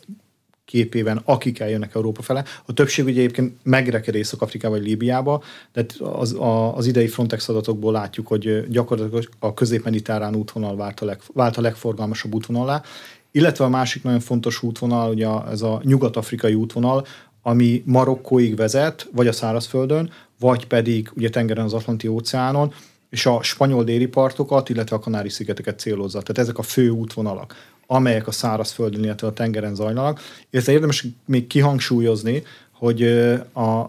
[0.64, 2.44] képében, akik eljönnek Európa fele.
[2.66, 7.92] A többség ugye egyébként megreked Észak-Afrikába vagy Líbiába, de az, a, az idei Frontex adatokból
[7.92, 12.82] látjuk, hogy gyakorlatilag a közép-mediterrán útvonal vált a, leg, vált a legforgalmasabb útvonalá,
[13.30, 17.06] illetve a másik nagyon fontos útvonal, ugye ez a nyugat-afrikai útvonal,
[17.48, 22.72] ami Marokkóig vezet, vagy a szárazföldön, vagy pedig ugye tengeren az Atlanti óceánon,
[23.10, 26.22] és a spanyol déli partokat, illetve a Kanári-szigeteket célozza.
[26.22, 27.54] Tehát ezek a fő útvonalak,
[27.86, 30.20] amelyek a szárazföldön, illetve a tengeren zajlanak.
[30.50, 33.02] Illetve érdemes még kihangsúlyozni, hogy
[33.52, 33.88] a,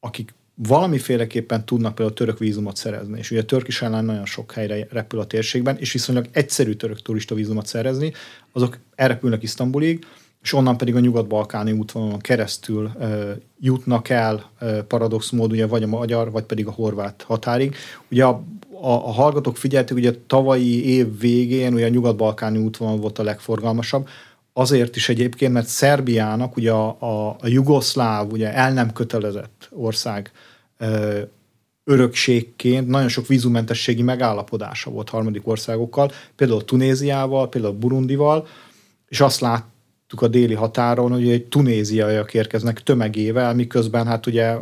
[0.00, 4.86] akik valamiféleképpen tudnak például török vízumot szerezni, és ugye a Turkish Airlines nagyon sok helyre
[4.90, 8.12] repül a térségben, és viszonylag egyszerű török turista vízumot szerezni,
[8.52, 10.04] azok elrepülnek Isztambulig,
[10.44, 13.30] és onnan pedig a nyugat-balkáni útvonalon keresztül uh,
[13.60, 17.76] jutnak el uh, paradox mód, ugye vagy a magyar, vagy pedig a horvát határig.
[18.10, 18.42] Ugye a,
[18.80, 24.08] a, a hallgatók figyeltek, ugye tavalyi év végén ugye a nyugat-balkáni útvonal volt a legforgalmasabb,
[24.52, 30.32] azért is egyébként, mert Szerbiának ugye a, a, a jugoszláv, ugye el nem kötelezett ország
[30.80, 31.18] uh,
[31.84, 38.46] örökségként nagyon sok vízumentességi megállapodása volt harmadik országokkal, például Tunéziával, például Burundival,
[39.08, 39.64] és azt lát,
[40.16, 44.56] a déli határon, hogy egy tunéziaiak érkeznek tömegével, miközben hát ugye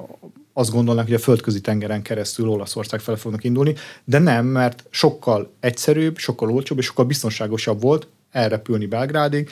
[0.52, 3.74] azt gondolnak, hogy a földközi tengeren keresztül Olaszország fel fognak indulni,
[4.04, 9.50] de nem, mert sokkal egyszerűbb, sokkal olcsóbb és sokkal biztonságosabb volt elrepülni Belgrádig,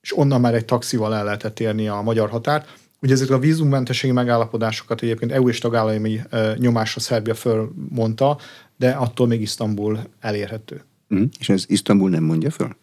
[0.00, 2.74] és onnan már egy taxival el lehetett érni a magyar határt.
[3.02, 6.20] Ugye ezek a vízummentességi megállapodásokat egyébként EU és tagállami
[6.56, 8.38] nyomásra Szerbia fölmondta,
[8.76, 10.84] de attól még Isztambul elérhető.
[11.14, 12.76] Mm, és ez Isztambul nem mondja föl?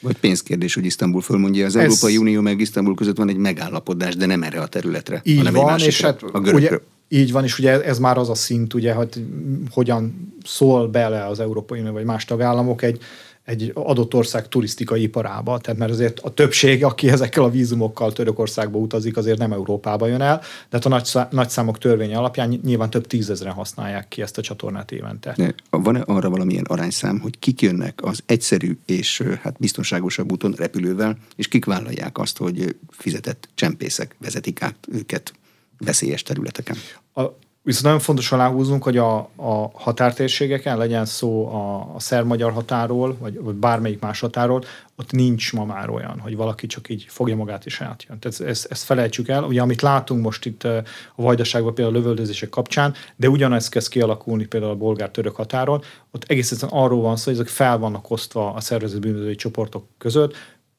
[0.00, 1.66] Vagy pénzkérdés, hogy Isztambul fölmondja.
[1.66, 1.82] Az Ez...
[1.82, 5.20] Európai Unió meg Isztambul között van egy megállapodás, de nem erre a területre.
[5.24, 6.70] Így hanem van, egy és hát a ugye,
[7.08, 9.24] Így van, és ugye ez már az a szint, ugye, hogy
[9.70, 13.02] hogyan szól bele az Európai Unió vagy más tagállamok egy,
[13.44, 18.78] egy adott ország turisztikai iparába, tehát mert azért a többség, aki ezekkel a vízumokkal Törökországba
[18.78, 22.90] utazik, azért nem Európába jön el, de hát a nagy, nagy számok törvény alapján nyilván
[22.90, 25.54] több tízezren használják ki ezt a csatornát évente.
[25.70, 31.48] Van-e arra valamilyen arányszám, hogy kik jönnek az egyszerű és hát biztonságosabb úton repülővel, és
[31.48, 35.32] kik vállalják azt, hogy fizetett csempészek vezetik át őket
[35.78, 36.76] veszélyes területeken?
[37.14, 37.22] A,
[37.62, 43.40] Viszont nagyon fontos aláhúznunk, hogy a, a határtérségeken, legyen szó a, a szerb-magyar határól, vagy,
[43.40, 44.64] vagy bármelyik más határól,
[44.96, 48.18] ott nincs ma már olyan, hogy valaki csak így fogja magát és átjön.
[48.18, 49.44] Tehát ezt, ezt felejtsük el.
[49.44, 50.82] Ugye, amit látunk most itt a
[51.14, 56.50] vajdaságban például a lövöldözések kapcsán, de ugyanez kezd kialakulni például a bolgár-török határon, ott egész
[56.52, 60.36] egyszerűen arról van szó, hogy ezek fel vannak osztva a szervezett bűnözői csoportok között,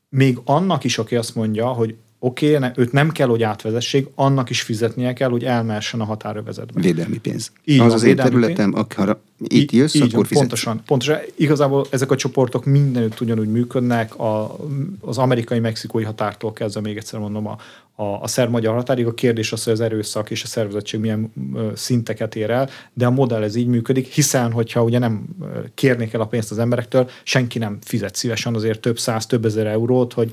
[0.10, 4.50] még annak is, aki azt mondja, hogy oké, okay, őt nem kell, hogy átvezessék, annak
[4.50, 6.82] is fizetnie kell, hogy elmehessen a határövezetbe.
[6.82, 7.52] Védelmi pénz.
[7.64, 11.18] Így az van, az én területem, ha itt jössz, így, akkor pontosan, pontosan.
[11.36, 14.58] Igazából ezek a csoportok mindenütt ugyanúgy működnek, a,
[15.00, 17.58] az amerikai-mexikói határtól kezdve, még egyszer mondom, a,
[17.96, 19.06] a, a szerb-magyar határig.
[19.06, 21.34] A kérdés az, hogy az erőszak és a szervezettség milyen
[21.74, 25.26] szinteket ér el, de a modell ez így működik, hiszen, hogyha ugye nem
[25.74, 29.68] kérnék el a pénzt az emberektől, senki nem fizet szívesen azért több száz, több ezer
[29.68, 30.32] eurót, hogy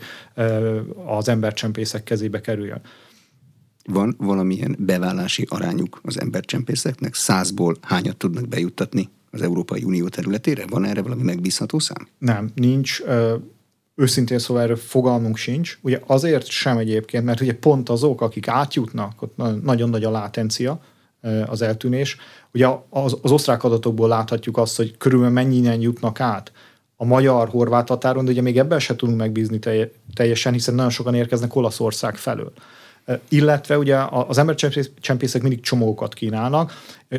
[1.06, 2.80] az embercsempészek kezébe kerüljön.
[3.90, 7.14] Van valamilyen bevállási arányuk az embercsempészeknek?
[7.14, 10.64] Százból hányat tudnak bejuttatni az Európai Unió területére?
[10.68, 12.08] Van erre valami megbízható szám?
[12.18, 13.02] Nem, nincs
[13.94, 15.78] őszintén szóval erről fogalmunk sincs.
[15.82, 20.80] Ugye azért sem egyébként, mert ugye pont azok, akik átjutnak, ott nagyon nagy a látencia,
[21.46, 22.16] az eltűnés.
[22.52, 26.52] Ugye az, az osztrák adatokból láthatjuk azt, hogy körülbelül mennyien jutnak át
[26.96, 29.58] a magyar-horvát határon, de ugye még ebben se tudunk megbízni
[30.14, 32.52] teljesen, hiszen nagyon sokan érkeznek Olaszország felől
[33.28, 36.72] illetve ugye az embercsempészek mindig csomókat kínálnak,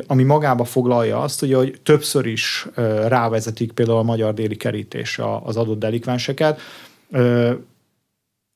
[0.06, 2.68] ami magába foglalja azt, ugye, hogy többször is
[3.06, 6.60] rávezetik például a magyar déli kerítésre az adott delikvenseket,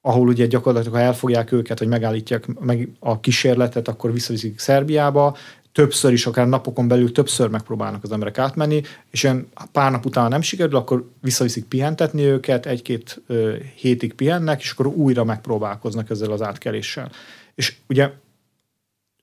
[0.00, 5.36] ahol ugye gyakorlatilag, ha elfogják őket, vagy megállítják meg a kísérletet, akkor visszaviszik Szerbiába,
[5.74, 10.28] többször is, akár napokon belül többször megpróbálnak az emberek átmenni, és olyan pár nap után
[10.28, 16.30] nem sikerül, akkor visszaviszik pihentetni őket, egy-két ö, hétig pihennek, és akkor újra megpróbálkoznak ezzel
[16.30, 17.10] az átkeléssel.
[17.54, 18.10] És ugye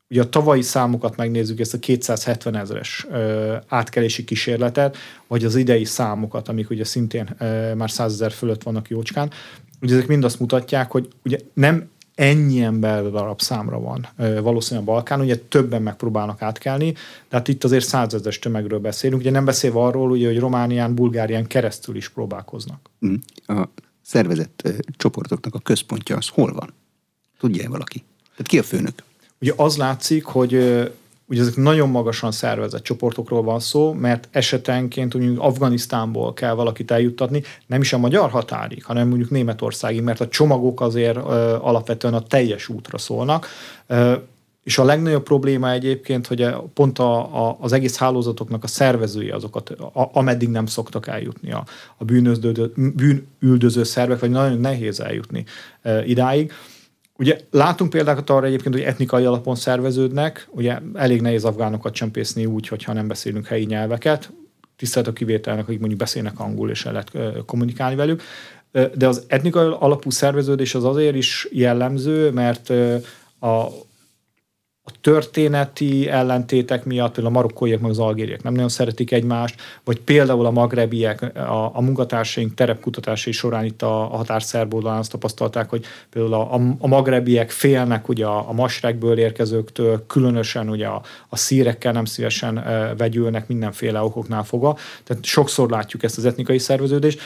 [0.09, 3.07] ugye a tavalyi számokat megnézzük, ezt a 270 ezeres
[3.67, 8.89] átkelési kísérletet, vagy az idei számokat, amik ugye szintén ö, már 100 ezer fölött vannak
[8.89, 9.31] jócskán,
[9.81, 11.89] ugye ezek mind azt mutatják, hogy ugye nem
[12.21, 14.07] ennyi ember darab számra van
[14.41, 16.91] valószínűleg a Balkán, ugye többen megpróbálnak átkelni,
[17.29, 21.47] de hát itt azért százezes tömegről beszélünk, ugye nem beszélve arról, ugye, hogy Románián, Bulgárián
[21.47, 22.89] keresztül is próbálkoznak.
[23.05, 23.15] Mm.
[23.47, 23.67] A
[24.01, 26.73] szervezett csoportoknak a központja az hol van?
[27.39, 28.03] Tudja-e valaki?
[28.31, 29.03] Tehát ki a főnök?
[29.41, 30.53] Ugye az látszik, hogy
[31.31, 37.43] ugye ezek nagyon magasan szervezett csoportokról van szó, mert esetenként mondjuk Afganisztánból kell valakit eljuttatni,
[37.65, 41.21] nem is a magyar határig, hanem mondjuk Németországig, mert a csomagok azért ö,
[41.61, 43.47] alapvetően a teljes útra szólnak.
[43.87, 44.13] Ö,
[44.63, 49.69] és a legnagyobb probléma egyébként, hogy pont a, a, az egész hálózatoknak a szervezői azokat,
[49.69, 51.63] a, ameddig nem szoktak eljutni a,
[51.97, 55.45] a bűnözdő, bűnüldöző szervek, vagy nagyon nehéz eljutni
[55.81, 56.51] e, idáig.
[57.21, 62.67] Ugye látunk példákat arra egyébként, hogy etnikai alapon szerveződnek, ugye elég nehéz afgánokat csempészni úgy,
[62.67, 64.31] hogyha nem beszélünk helyi nyelveket,
[64.75, 68.21] tisztelt a kivételnek, akik mondjuk beszélnek angol, és el lehet kommunikálni velük,
[68.95, 72.69] de az etnikai alapú szerveződés az azért is jellemző, mert
[73.39, 73.67] a,
[74.83, 79.99] a történeti ellentétek miatt, például a marokkóiak meg az algériek nem nagyon szeretik egymást, vagy
[79.99, 85.85] például a magrebiek, a, a munkatársaink terepkutatásai során itt a, a határszerboldalán azt tapasztalták, hogy
[86.09, 91.91] például a, a magrebiek félnek ugye a, a masrekből érkezőktől, különösen ugye a, a szírekkel
[91.91, 94.77] nem szívesen e, vegyülnek mindenféle okoknál fogva.
[95.03, 97.21] Tehát sokszor látjuk ezt az etnikai szerveződést,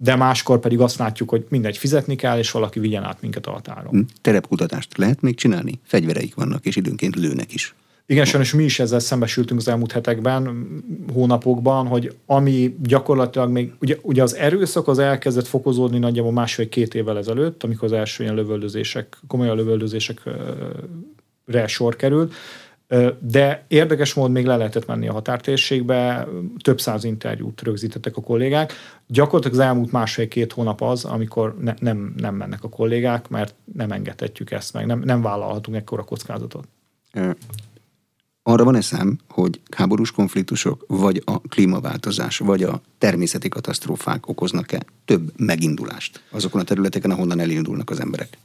[0.00, 3.50] de máskor pedig azt látjuk, hogy mindegy fizetni kell, és valaki vigyen át minket a
[3.50, 3.90] határon.
[3.90, 5.80] Hm, terepkutatást lehet még csinálni?
[5.84, 7.74] Fegyvereik vannak, és időnként lőnek is.
[8.06, 10.66] Igen, sajnos mi is ezzel szembesültünk az elmúlt hetekben,
[11.12, 17.18] hónapokban, hogy ami gyakorlatilag még, ugye, ugye az erőszak az elkezdett fokozódni nagyjából másfél-két évvel
[17.18, 22.34] ezelőtt, amikor az első ilyen lövöldözések, komolyan lövöldözésekre sor került,
[23.20, 26.28] de érdekes módon még le lehetett menni a határtérségbe,
[26.62, 28.72] több száz interjút rögzítettek a kollégák.
[29.06, 33.92] Gyakorlatilag az elmúlt másfél-két hónap az, amikor ne, nem, nem mennek a kollégák, mert nem
[33.92, 36.68] engedhetjük ezt meg, nem, nem vállalhatunk ekkora kockázatot.
[38.42, 45.32] Arra van eszem, hogy háborús konfliktusok, vagy a klímaváltozás, vagy a természeti katasztrófák okoznak-e több
[45.36, 48.38] megindulást azokon a területeken, ahonnan elindulnak az emberek?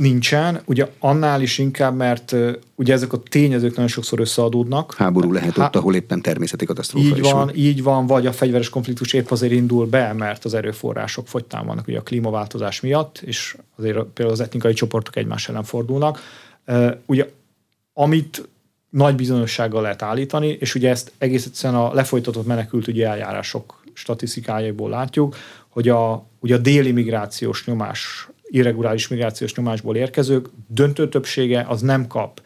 [0.00, 2.34] Nincsen, ugye annál is inkább, mert
[2.74, 4.94] ugye ezek a tényezők nagyon sokszor összeadódnak.
[4.94, 7.50] Háború lehet ott, ahol éppen természeti katasztrófa így van, van.
[7.54, 11.86] Így van, vagy a fegyveres konfliktus épp azért indul be, mert az erőforrások fogytán vannak
[11.88, 16.20] ugye a klímaváltozás miatt, és azért például az etnikai csoportok egymás ellen fordulnak.
[17.06, 17.30] Ugye
[17.92, 18.48] amit
[18.90, 25.36] nagy bizonyossággal lehet állítani, és ugye ezt egész egyszerűen a lefolytatott menekültügyi eljárások statisztikájából látjuk,
[25.68, 32.06] hogy a, ugye a déli migrációs nyomás irreguláris migrációs nyomásból érkezők döntő többsége az nem
[32.06, 32.42] kap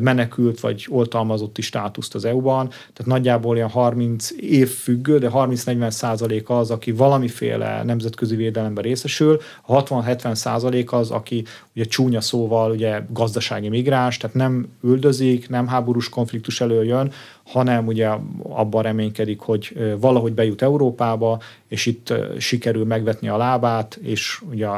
[0.00, 6.50] menekült vagy oltalmazotti státuszt az EU-ban, tehát nagyjából ilyen 30 év függő, de 30-40 százalék
[6.50, 11.44] az, aki valamiféle nemzetközi védelemben részesül, a 60-70 százalék az, aki
[11.74, 17.12] ugye csúnya szóval ugye gazdasági migráns, tehát nem üldözik, nem háborús konfliktus előjön,
[17.44, 18.08] hanem ugye
[18.42, 24.68] abban reménykedik, hogy valahogy bejut Európába, és itt sikerül megvetni a lábát, és ugye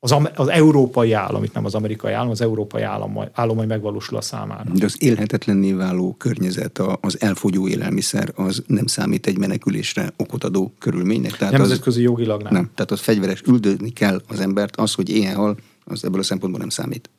[0.00, 4.16] az, az európai állam, itt nem az amerikai állam, az európai állam, állam majd megvalósul
[4.16, 4.70] a számára.
[4.74, 10.72] De az élhetetlenné váló környezet, az elfogyó élelmiszer, az nem számít egy menekülésre okot adó
[10.78, 11.36] körülménynek.
[11.36, 12.52] Tehát Nemzetközi az, jogilag nem.
[12.52, 12.70] nem.
[12.74, 16.60] Tehát az fegyveres üldözni kell az embert, az, hogy ilyen hal, az ebből a szempontból
[16.60, 17.10] nem számít.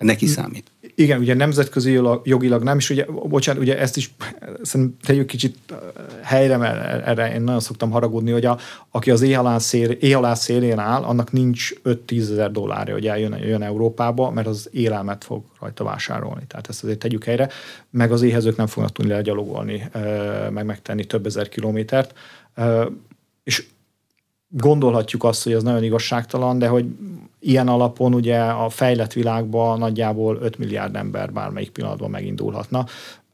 [0.00, 0.70] Neki számít.
[0.94, 4.14] Igen, ugye nemzetközi jogilag nem, és ugye, bocsánat, ugye ezt is
[4.62, 5.56] szerintem tegyük kicsit
[6.22, 8.58] helyre, mert erre én nagyon szoktam haragudni, hogy a,
[8.90, 14.30] aki az éhalás, szél, szélén áll, annak nincs 5-10 ezer dollárja, hogy eljön jön Európába,
[14.30, 16.42] mert az élelmet fog rajta vásárolni.
[16.46, 17.48] Tehát ezt azért tegyük helyre,
[17.90, 19.90] meg az éhezők nem fognak tudni legyalogolni,
[20.50, 22.14] meg megtenni több ezer kilométert.
[23.42, 23.66] És
[24.50, 26.84] gondolhatjuk azt, hogy ez nagyon igazságtalan, de hogy
[27.38, 32.86] ilyen alapon ugye a fejlett világban nagyjából 5 milliárd ember bármelyik pillanatban megindulhatna.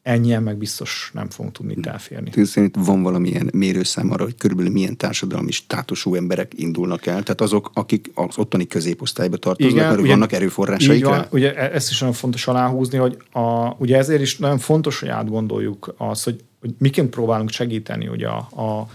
[0.03, 2.45] Ennyien meg biztos nem fogunk tudni itt elférni.
[2.45, 7.23] Szerint van valamilyen mérőszám arra, hogy körülbelül milyen társadalmi státusú emberek indulnak el?
[7.23, 11.75] Tehát azok, akik az ottani középosztályba tartoznak, Igen, mert ugye, vannak erőforrásaik van, ugye e-
[11.75, 16.25] ezt is nagyon fontos aláhúzni, hogy a, ugye ezért is nagyon fontos, hogy átgondoljuk azt,
[16.25, 18.89] hogy, hogy miként próbálunk segíteni ugye a, a,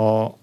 [0.00, 0.38] a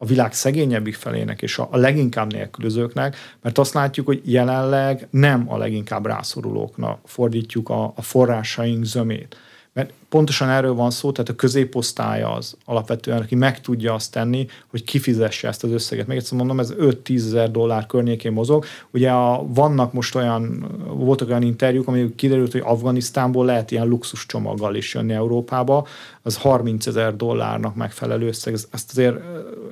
[0.00, 5.56] a világ szegényebbik felének és a, leginkább nélkülözőknek, mert azt látjuk, hogy jelenleg nem a
[5.56, 9.36] leginkább rászorulóknak fordítjuk a, a forrásaink zömét.
[9.78, 14.46] Mert pontosan erről van szó, tehát a középosztálya az alapvetően, aki meg tudja azt tenni,
[14.66, 16.06] hogy kifizesse ezt az összeget.
[16.06, 18.64] Még egyszer mondom, ez 5-10 ezer dollár környékén mozog.
[18.90, 24.26] Ugye a, vannak most olyan, voltak olyan interjúk, amik kiderült, hogy Afganisztánból lehet ilyen luxus
[24.26, 25.86] csomaggal is jönni Európába,
[26.22, 28.52] az 30 ezer dollárnak megfelelő összeg.
[28.52, 29.16] Ezt azért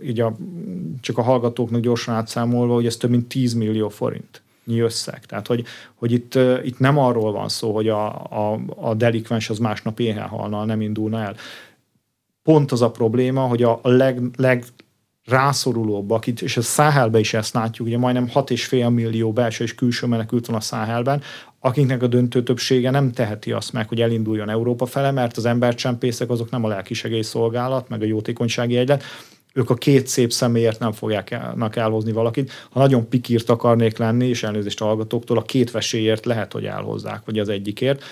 [0.05, 0.37] így a,
[1.01, 5.25] csak a hallgatóknak gyorsan átszámolva, hogy ez több mint 10 millió forint összeg.
[5.25, 9.59] Tehát, hogy, hogy itt, itt nem arról van szó, hogy a, a, a delikvens az
[9.59, 11.37] másnap éhen halna, nem indulna el.
[12.43, 14.65] Pont az a probléma, hogy a leg, leg
[15.27, 20.47] rászorulóbbak, és a Száhelben is ezt látjuk, ugye majdnem 6,5 millió belső és külső menekült
[20.47, 21.23] van a Száhelben,
[21.61, 26.31] akiknek a döntő többsége nem teheti azt meg, hogy elinduljon Európa fele, mert az embercsempészek
[26.31, 29.03] azok nem a lelkisegélyszolgálat, meg a jótékonysági egylet,
[29.57, 31.41] ők a két szép személyért nem fogják
[31.71, 32.53] elhozni valakit.
[32.71, 37.39] Ha nagyon pikírt akarnék lenni, és elnézést hallgatóktól, a két vesélyért lehet, hogy elhozzák, vagy
[37.39, 38.03] az egyikért,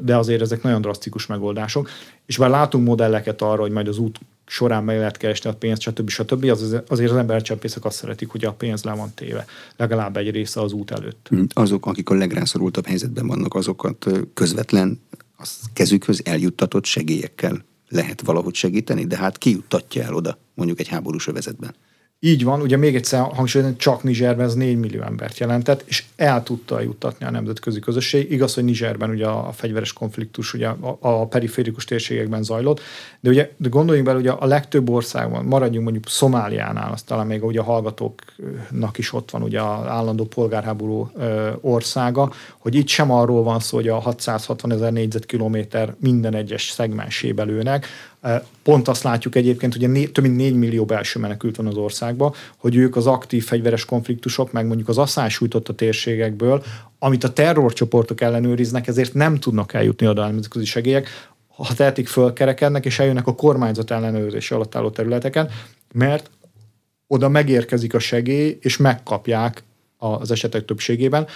[0.00, 1.90] de azért ezek nagyon drasztikus megoldások.
[2.26, 5.80] És bár látunk modelleket arra, hogy majd az út során meg lehet keresni a pénzt,
[5.80, 6.08] stb.
[6.08, 6.44] stb.
[6.44, 9.44] Az, azért az embercsempészek azt szeretik, hogy a pénz le van téve,
[9.76, 11.26] legalább egy része az út előtt.
[11.28, 15.00] Hm, azok, akik a legrászorultabb helyzetben vannak, azokat közvetlen
[15.36, 20.88] az kezükhöz eljuttatott segélyekkel lehet valahogy segíteni, de hát ki juttatja el oda, mondjuk egy
[20.88, 21.74] háborús övezetben.
[22.20, 26.42] Így van, ugye még egyszer hangsúlyozni, csak Nizserben ez 4 millió embert jelentett, és el
[26.42, 28.32] tudta juttatni a nemzetközi közösség.
[28.32, 30.68] Igaz, hogy Nizserben ugye a fegyveres konfliktus ugye
[31.00, 32.80] a, periférikus térségekben zajlott,
[33.20, 37.44] de ugye de gondoljunk bele, ugye a legtöbb országban, maradjunk mondjuk Szomáliánál, azt talán még
[37.44, 41.10] ugye a hallgatóknak is ott van ugye az állandó polgárháború
[41.60, 47.34] országa, hogy itt sem arról van szó, hogy a 660 ezer négyzetkilométer minden egyes szegmensé
[47.36, 47.86] lőnek,
[48.62, 52.32] Pont azt látjuk egyébként, hogy né, több mint 4 millió belső menekült van az országban,
[52.56, 56.62] hogy ők az aktív fegyveres konfliktusok, meg mondjuk az asszály sújtott a térségekből,
[56.98, 61.08] amit a terrorcsoportok ellenőriznek, ezért nem tudnak eljutni oda nemzetközi segélyek,
[61.48, 65.50] ha tehetik, fölkerekednek, és eljönnek a kormányzat ellenőrzése alatt álló területeken,
[65.92, 66.30] mert
[67.06, 69.62] oda megérkezik a segély, és megkapják
[69.96, 71.26] az esetek többségében.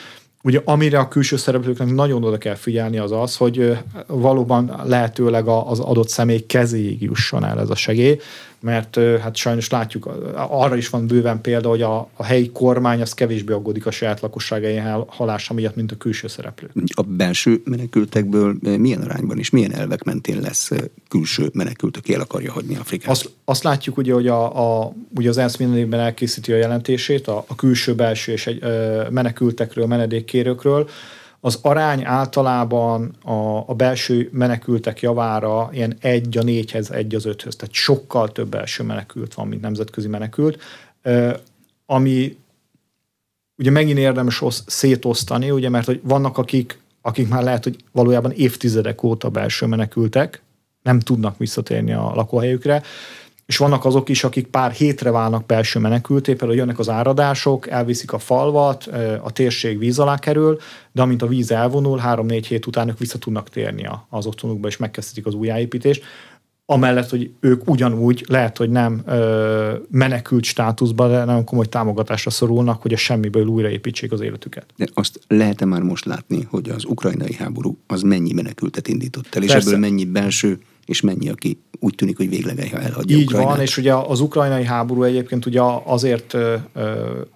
[0.44, 5.80] Ugye amire a külső szereplőknek nagyon oda kell figyelni az az, hogy valóban lehetőleg az
[5.80, 8.18] adott személy kezéig jusson el ez a segély,
[8.62, 13.12] mert hát sajnos látjuk, arra is van bőven példa, hogy a, a helyi kormány az
[13.12, 16.68] kevésbé aggódik a saját lakosságai halása miatt, mint a külső szereplő.
[16.94, 20.70] A belső menekültekből milyen arányban és milyen elvek mentén lesz
[21.08, 23.10] külső menekült, aki el akarja hagyni Afrikát?
[23.10, 27.26] Azt, azt látjuk ugye, hogy a, a, ugye az ENSZ minden évben elkészíti a jelentését
[27.26, 30.88] a, a külső, belső és egy, ö, menekültekről, menedékkérőkről,
[31.44, 37.56] az arány általában a, a belső menekültek javára ilyen egy a négyhez, egy az öthöz,
[37.56, 40.62] tehát sokkal több belső menekült van, mint nemzetközi menekült,
[41.86, 42.36] ami
[43.56, 48.30] ugye megint érdemes osz, szétosztani, ugye, mert hogy vannak akik, akik már lehet, hogy valójában
[48.30, 50.42] évtizedek óta belső menekültek,
[50.82, 52.82] nem tudnak visszatérni a lakóhelyükre,
[53.52, 58.12] és vannak azok is, akik pár hétre válnak belső menekülté, például jönnek az áradások, elviszik
[58.12, 58.86] a falvat,
[59.22, 60.58] a térség víz alá kerül,
[60.92, 64.76] de amint a víz elvonul, három-négy hét után ők vissza tudnak térni az otthonukba, és
[64.76, 66.04] megkezdhetik az újjáépítést.
[66.66, 72.82] Amellett, hogy ők ugyanúgy, lehet, hogy nem ö, menekült státuszban, de nagyon komoly támogatásra szorulnak,
[72.82, 74.66] hogy a semmiből újraépítsék az életüket.
[74.76, 79.42] De azt lehet-e már most látni, hogy az ukrajnai háború az mennyi menekültet indított el,
[79.42, 79.68] és Persze.
[79.68, 83.50] ebből mennyi belső és mennyi, aki úgy tűnik, hogy végleg elhagyja Így Ukrajnát.
[83.50, 86.36] van, és ugye az ukrajnai háború egyébként ugye azért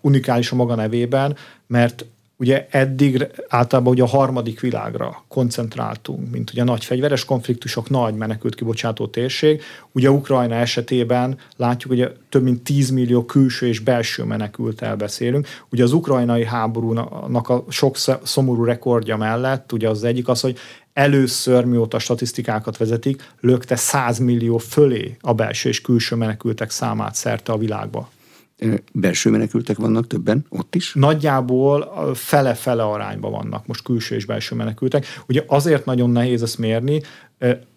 [0.01, 1.37] unikális a maga nevében,
[1.67, 2.07] mert
[2.39, 8.55] ugye eddig általában ugye a harmadik világra koncentráltunk, mint ugye nagy fegyveres konfliktusok, nagy menekült
[8.55, 9.63] kibocsátó térség.
[9.93, 15.47] Ugye Ukrajna esetében látjuk, hogy több mint 10 millió külső és belső menekült elbeszélünk.
[15.71, 20.59] Ugye az ukrajnai háborúnak a sok szomorú rekordja mellett, ugye az egyik az, hogy
[20.93, 27.53] először, mióta statisztikákat vezetik, lökte 100 millió fölé a belső és külső menekültek számát szerte
[27.53, 28.11] a világba.
[28.93, 30.95] Belső menekültek vannak többen ott is?
[30.95, 35.07] Nagyjából fele-fele arányban vannak most külső és belső menekültek.
[35.29, 37.03] Ugye azért nagyon nehéz ezt mérni,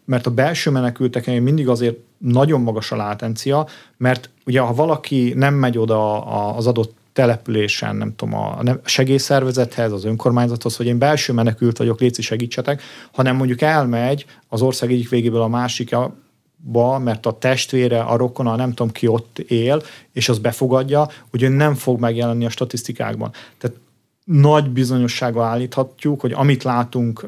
[0.05, 3.67] mert a belső menekülteken mindig azért nagyon magas a látencia,
[3.97, 6.25] mert ugye ha valaki nem megy oda
[6.55, 12.21] az adott településen, nem tudom, a segélyszervezethez, az önkormányzathoz, hogy én belső menekült vagyok, léci
[12.21, 15.47] segítsetek, hanem mondjuk elmegy az ország egyik végéből a
[16.64, 19.82] másikba, mert a testvére, a rokona, nem tudom ki ott él,
[20.12, 23.32] és az befogadja, hogy ő nem fog megjelenni a statisztikákban.
[23.57, 23.78] Tehát
[24.26, 27.26] nagy bizonyossággal állíthatjuk, hogy amit látunk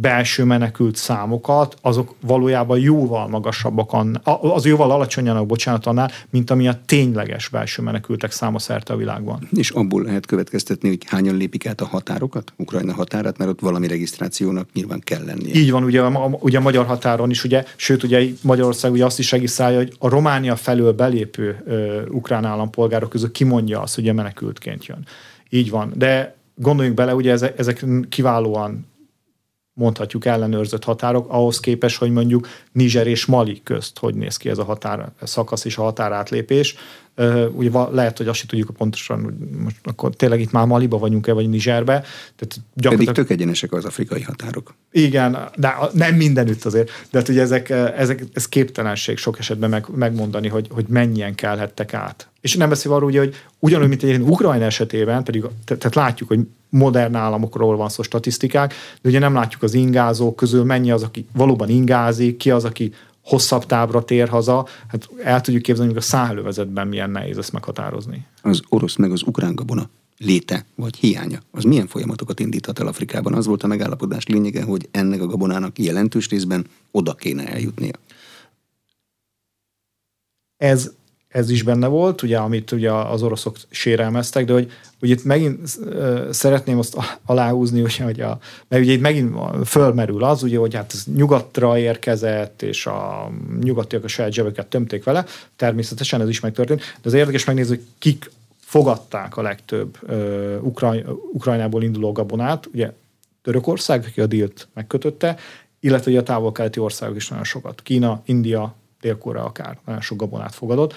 [0.00, 6.68] belső menekült számokat, azok valójában jóval magasabbak, annál, az jóval alacsonyanak, bocsánat, annál, mint ami
[6.68, 9.48] a tényleges belső menekültek száma szerte a világban.
[9.56, 13.86] És abból lehet következtetni, hogy hányan lépik át a határokat, Ukrajna határát, mert ott valami
[13.86, 15.54] regisztrációnak nyilván kell lennie.
[15.54, 19.18] Így van, ugye a, ugye a magyar határon is, ugye, sőt, ugye Magyarország ugye azt
[19.18, 24.12] is regisztrálja, hogy a Románia felől belépő ö, ukrán állampolgárok közül kimondja azt, hogy a
[24.12, 25.06] menekültként jön.
[25.50, 28.86] Így van, de gondoljunk bele, ugye ezek, ezek kiválóan
[29.78, 34.58] mondhatjuk ellenőrzött határok, ahhoz képest, hogy mondjuk Niger és Mali közt hogy néz ki ez
[34.58, 36.74] a határ szakasz és a határátlépés.
[37.52, 41.32] Ugye lehet, hogy azt sem tudjuk pontosan, hogy most akkor tényleg itt már Maliba vagyunk-e,
[41.32, 41.92] vagy Nigerbe.
[42.36, 43.14] Tehát gyakorlatilag...
[43.14, 44.74] Pedig tök egyenesek az afrikai határok.
[44.90, 46.90] Igen, de nem mindenütt azért.
[47.10, 51.94] De hát ugye ezek, ezek, ez képtelenség sok esetben meg, megmondani, hogy, hogy mennyien kelhettek
[51.94, 52.28] át.
[52.40, 56.40] És nem beszél arról, ugye, hogy ugyanúgy, mint egy Ukrajna esetében, pedig tehát látjuk, hogy
[56.68, 61.26] modern államokról van szó statisztikák, de ugye nem látjuk az ingázók közül, mennyi az, aki
[61.32, 62.92] valóban ingázik, ki az, aki
[63.24, 68.26] hosszabb távra tér haza, hát el tudjuk képzelni, hogy a szállövezetben milyen nehéz ezt meghatározni.
[68.42, 73.34] Az orosz meg az ukrán gabona léte vagy hiánya, az milyen folyamatokat indíthat el Afrikában?
[73.34, 77.94] Az volt a megállapodás lényege, hogy ennek a gabonának jelentős részben oda kéne eljutnia.
[80.56, 80.92] Ez
[81.28, 85.58] ez is benne volt, ugye, amit ugye az oroszok sérelmeztek, de hogy, hogy itt megint
[85.78, 90.74] uh, szeretném azt aláhúzni, ugye, hogy a, mert ugye itt megint fölmerül az, ugye, hogy
[90.74, 95.24] hát ez nyugatra érkezett, és a nyugatiak a saját zsebeket tömték vele,
[95.56, 101.04] természetesen ez is megtörtént, de az érdekes megnézni, hogy kik fogadták a legtöbb uh, Ukraj,
[101.32, 102.92] Ukrajnából induló gabonát, ugye
[103.42, 105.36] Törökország, aki a dílt megkötötte,
[105.80, 107.82] illetve ugye a távol-keleti országok is nagyon sokat.
[107.82, 110.94] Kína, India, dél akár nagyon sok gabonát fogadott.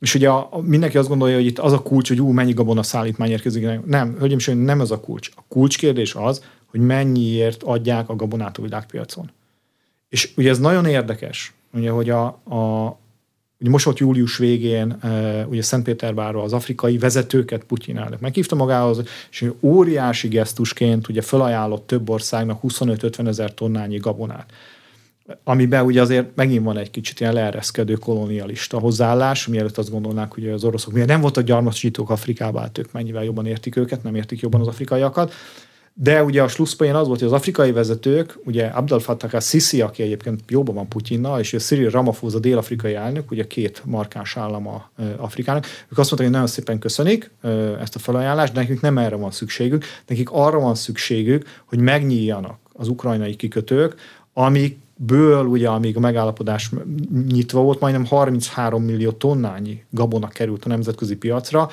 [0.00, 2.52] És ugye a, a, mindenki azt gondolja, hogy itt az a kulcs, hogy ú, mennyi
[2.52, 3.84] gabona szállítmány érkezik.
[3.84, 5.30] Nem, hölgyeim és nem ez a kulcs.
[5.36, 9.30] A kulcskérdés az, hogy mennyiért adják a gabonát a világpiacon.
[10.08, 12.96] És ugye ez nagyon érdekes, ugye, hogy a, a
[13.60, 19.02] ugye most volt július végén, e, ugye Szentpétervárról az afrikai vezetőket Putyin elnök meghívta magához,
[19.30, 24.52] és óriási gesztusként ugye felajánlott több országnak 25-50 ezer tonnányi gabonát
[25.44, 30.48] amiben ugye azért megint van egy kicsit ilyen leereszkedő kolonialista hozzáállás, mielőtt azt gondolnák, hogy
[30.48, 34.40] az oroszok miért nem voltak gyarmatosítók Afrikába, hát ők mennyivel jobban értik őket, nem értik
[34.40, 35.32] jobban az afrikaiakat,
[36.00, 40.02] De ugye a slusszpoén az volt, hogy az afrikai vezetők, ugye Abdel Fattah al-Sisi, aki
[40.02, 45.64] egyébként jóban van Putyinnal, és a Cyril Ramaphosa dél-afrikai elnök, ugye két markáns állama Afrikának,
[45.64, 47.30] ők azt mondták, hogy nagyon szépen köszönik
[47.80, 52.58] ezt a felajánlást, de nekik nem erre van szükségük, nekik arra van szükségük, hogy megnyíljanak
[52.72, 53.94] az ukrajnai kikötők,
[54.32, 56.70] amik ből, ugye, amíg a megállapodás
[57.26, 61.70] nyitva volt, majdnem 33 millió tonnányi gabona került a nemzetközi piacra,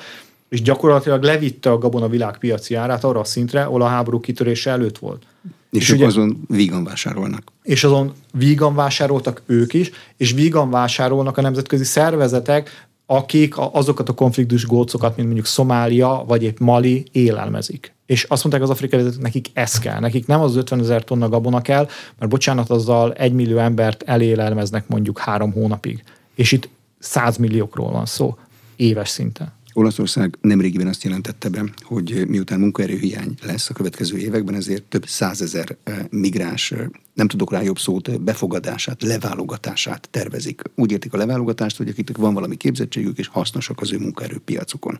[0.48, 4.98] és gyakorlatilag levitte a gabona világpiaci árát arra a szintre, ahol a háború kitörése előtt
[4.98, 5.22] volt.
[5.70, 7.52] És, és ugye, azon vígan vásárolnak.
[7.62, 14.14] És azon vígan vásároltak ők is, és vígan vásárolnak a nemzetközi szervezetek, akik azokat a
[14.14, 17.94] konfliktus gócokat, mint mondjuk Szomália vagy épp Mali élelmezik.
[18.06, 21.28] És azt mondták az afrikai vezetők, nekik ez kell, nekik nem az 50 ezer tonna
[21.28, 21.88] gabona kell,
[22.18, 26.04] mert bocsánat, azzal egy millió embert elélelmeznek mondjuk három hónapig.
[26.34, 28.36] És itt 100 milliókról van szó
[28.76, 29.55] éves szinten.
[29.78, 35.76] Olaszország nemrégiben azt jelentette be, hogy miután munkaerőhiány lesz a következő években, ezért több százezer
[36.10, 36.74] migráns,
[37.14, 40.62] nem tudok rá jobb szót, befogadását, leválogatását tervezik.
[40.74, 44.98] Úgy értik a leválogatást, hogy akiknek van valami képzettségük, és hasznosak az ő munkaerőpiacukon.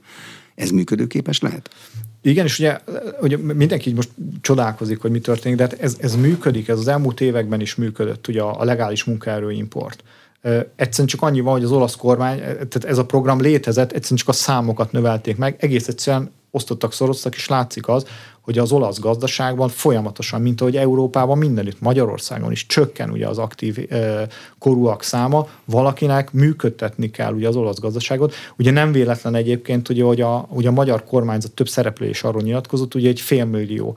[0.55, 1.71] Ez működőképes lehet?
[2.23, 2.79] Igen, és ugye,
[3.21, 4.11] ugye mindenki most
[4.41, 8.29] csodálkozik, hogy mi történik, de hát ez, ez működik, ez az elmúlt években is működött,
[8.29, 10.05] ugye a, legális munkaerőimport.
[10.77, 14.29] Egyszerűen csak annyi van, hogy az olasz kormány, tehát ez a program létezett, egyszerűen csak
[14.29, 18.07] a számokat növelték meg, egész egyszerűen osztottak, szoroztak, és látszik az,
[18.41, 23.87] hogy az olasz gazdaságban folyamatosan, mint ahogy Európában mindenütt, Magyarországon is csökken ugye az aktív
[23.89, 24.27] e,
[24.59, 28.35] korúak száma, valakinek működtetni kell ugye az olasz gazdaságot.
[28.59, 32.43] Ugye nem véletlen egyébként, ugye, hogy a, ugye a magyar kormányzat több szereplő is arról
[32.43, 33.97] nyilatkozott, ugye egy félmillió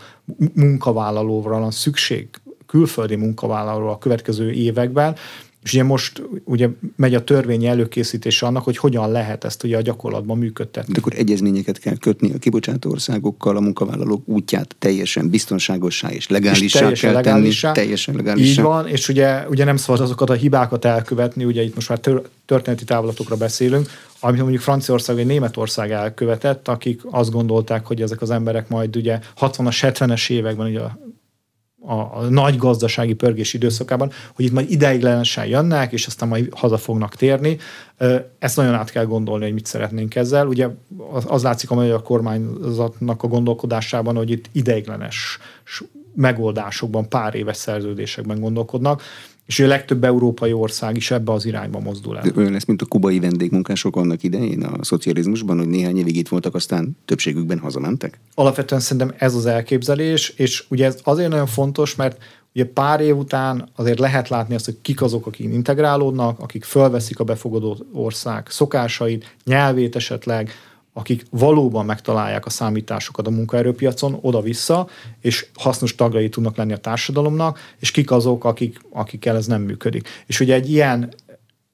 [0.54, 2.28] munkavállalóra van szükség,
[2.68, 5.16] külföldi munkavállalóra a következő években,
[5.64, 9.82] és ugye most ugye megy a törvényi előkészítése annak, hogy hogyan lehet ezt ugye a
[9.82, 10.94] gyakorlatban működtetni.
[10.94, 16.64] De akkor egyezményeket kell kötni a kibocsátó országokkal, a munkavállalók útját teljesen biztonságosá és legálisá
[16.64, 17.86] és teljesen kell legálisá, tenni.
[17.86, 18.50] Teljesen legálisá.
[18.50, 22.00] Így van, és ugye, ugye nem szabad azokat a hibákat elkövetni, ugye itt most már
[22.46, 23.90] történeti távlatokra beszélünk,
[24.20, 29.20] amit mondjuk Franciaország vagy Németország elkövetett, akik azt gondolták, hogy ezek az emberek majd ugye
[29.40, 30.98] 60-as, 70-es években ugye a,
[31.82, 37.16] a nagy gazdasági pörgés időszakában, hogy itt majd ideiglenesen jönnek, és aztán majd haza fognak
[37.16, 37.58] térni.
[38.40, 40.48] Ezt nagyon át kell gondolni, hogy mit szeretnénk ezzel.
[40.48, 40.68] Ugye
[41.28, 45.40] az látszik a magyar kormányzatnak a gondolkodásában, hogy itt ideiglenes
[46.16, 49.02] megoldásokban, pár éves szerződésekben gondolkodnak,
[49.50, 52.32] és a legtöbb európai ország is ebbe az irányba mozdul el.
[52.36, 56.56] Olyan lesz, mint a kubai vendégmunkások annak idején a szocializmusban, hogy néhány évig itt voltak,
[56.56, 58.20] aztán többségükben hazamentek?
[58.34, 62.24] Alapvetően szerintem ez az elképzelés, és ugye ez azért nagyon fontos, mert
[62.54, 67.20] ugye pár év után azért lehet látni azt, hogy kik azok, akik integrálódnak, akik fölveszik
[67.20, 70.52] a befogadó ország szokásait, nyelvét esetleg,
[71.00, 74.88] akik valóban megtalálják a számításokat a munkaerőpiacon oda-vissza,
[75.20, 80.08] és hasznos tagjai tudnak lenni a társadalomnak, és kik azok, akik, akikkel ez nem működik.
[80.26, 81.14] És ugye egy ilyen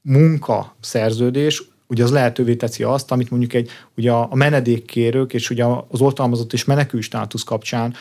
[0.01, 6.01] munkaszerződés ugye az lehetővé teszi azt, amit mondjuk egy, ugye a menedékkérők és ugye az
[6.01, 7.93] oltalmazott és menekül státusz kapcsán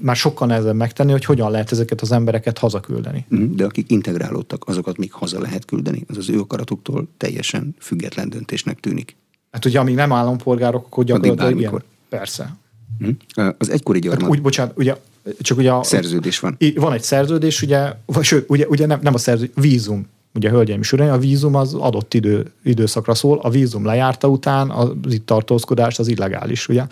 [0.00, 3.24] már sokkal nehezebb megtenni, hogy hogyan lehet ezeket az embereket hazaküldeni.
[3.28, 8.28] Mhm, de akik integrálódtak, azokat még haza lehet küldeni, az az ő akaratuktól teljesen független
[8.28, 9.16] döntésnek tűnik.
[9.52, 11.82] Hát ugye amíg nem állampolgárok, akkor gyakorlatilag igen.
[12.08, 12.56] Persze.
[12.98, 13.10] Hm?
[13.58, 14.22] Az egykori gyarmat.
[14.22, 14.96] Hát úgy, bocsánat, ugye
[15.40, 16.56] csak ugye a, szerződés van.
[16.74, 20.06] Van egy szerződés, ugye, vagy sőt, ugye, ugye nem, nem a szerződés, vízum.
[20.34, 24.70] Ugye, hölgyeim és uraim, a vízum az adott idő, időszakra szól, a vízum lejárta után
[24.70, 26.86] az itt tartózkodás az illegális, ugye?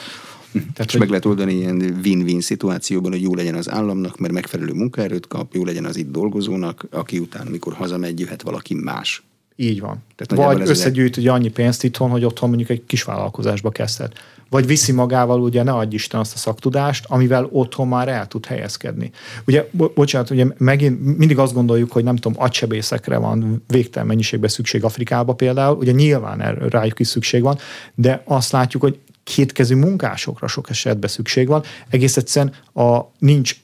[0.53, 0.59] Hm.
[0.59, 1.01] Tehát, és hogy...
[1.01, 5.55] meg lehet oldani ilyen win-win szituációban, hogy jó legyen az államnak, mert megfelelő munkaerőt kap,
[5.55, 9.23] jó legyen az itt dolgozónak, aki után, amikor hazamegy, jöhet valaki más.
[9.61, 10.05] Így van.
[10.17, 14.19] Tehát Vagy összegyűjt ugye annyi pénzt itthon, hogy otthon mondjuk egy kis vállalkozásba kezdhet.
[14.51, 18.47] Vagy viszi magával, ugye ne adj Isten azt a szaktudást, amivel otthon már el tud
[18.47, 19.11] helyezkedni.
[19.47, 24.51] Ugye, bo- bocsánat, ugye megint mindig azt gondoljuk, hogy nem tudom, agysebészekre van végtelen mennyiségben
[24.51, 27.59] szükség Afrikába például, ugye nyilván erre, rájuk is szükség van,
[27.95, 31.63] de azt látjuk, hogy kétkezű munkásokra sok esetben szükség van.
[31.89, 33.57] Egész egyszerűen a, nincs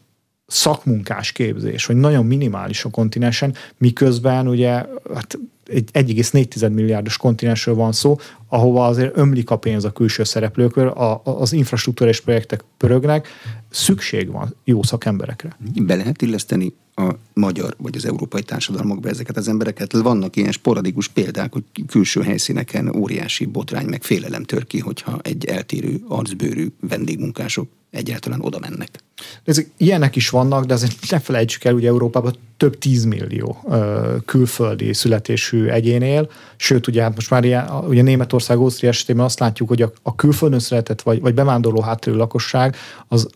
[0.47, 4.85] szakmunkás képzés, hogy nagyon minimális a kontinensen, miközben ugye
[5.15, 8.19] hát egy 1,4 milliárdos kontinensről van szó,
[8.49, 13.29] ahova azért ömlik a pénz a külső szereplőkről, a, az infrastruktúrás projektek pörögnek,
[13.71, 15.57] szükség van jó szakemberekre.
[15.83, 19.93] Be lehet illeszteni a magyar vagy az európai társadalmakba ezeket az embereket.
[19.93, 25.45] Vannak ilyen sporadikus példák, hogy külső helyszíneken óriási botrány meg félelem tör ki, hogyha egy
[25.45, 28.91] eltérő arcbőrű vendégmunkások egyáltalán oda mennek.
[29.45, 33.65] Ezek ilyenek is vannak, de azért ne felejtsük el, hogy Európában több tízmillió
[34.25, 39.39] külföldi születésű egyén él, sőt, ugye hát most már ilyen, ugye Németország, Ausztria esetében azt
[39.39, 42.77] látjuk, hogy a, a külföldön született vagy, vagy bevándorló háttérű lakosság
[43.09, 43.29] az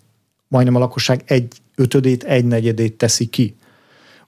[0.51, 3.57] majdnem a lakosság egy ötödét, egy negyedét teszi ki.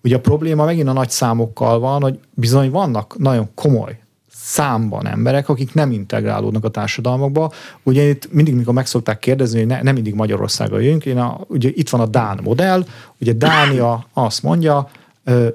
[0.05, 3.99] Ugye a probléma megint a nagy számokkal van, hogy bizony vannak nagyon komoly
[4.35, 7.53] számban emberek, akik nem integrálódnak a társadalmakba.
[7.83, 11.41] Ugye itt mindig, mikor meg szokták kérdezni, hogy ne, nem mindig Magyarországra jönk, én a,
[11.47, 12.85] ugye itt van a Dán modell,
[13.21, 14.89] ugye Dánia azt mondja,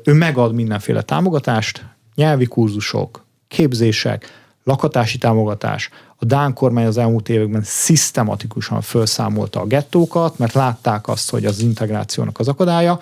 [0.03, 5.89] ő megad mindenféle támogatást, nyelvi kurzusok, képzések, lakatási támogatás.
[6.15, 11.59] A Dán kormány az elmúlt években szisztematikusan felszámolta a gettókat, mert látták azt, hogy az
[11.59, 12.99] integrációnak az akadálya,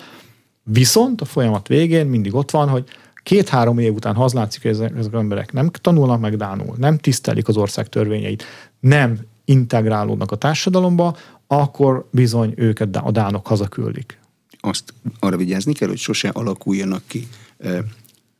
[0.62, 2.84] viszont a folyamat végén mindig ott van, hogy
[3.22, 6.98] két-három év után, ha az látszik, hogy ezek az emberek nem tanulnak meg Dánul, nem
[6.98, 8.44] tisztelik az ország törvényeit,
[8.80, 14.18] nem integrálódnak a társadalomba, akkor bizony őket a dánok hazaküldik.
[14.60, 17.78] Azt arra vigyázni kell, hogy sose alakuljanak ki eh,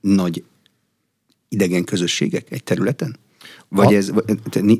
[0.00, 0.44] nagy
[1.48, 3.16] idegen közösségek egy területen?
[3.68, 4.12] Vagy a, ez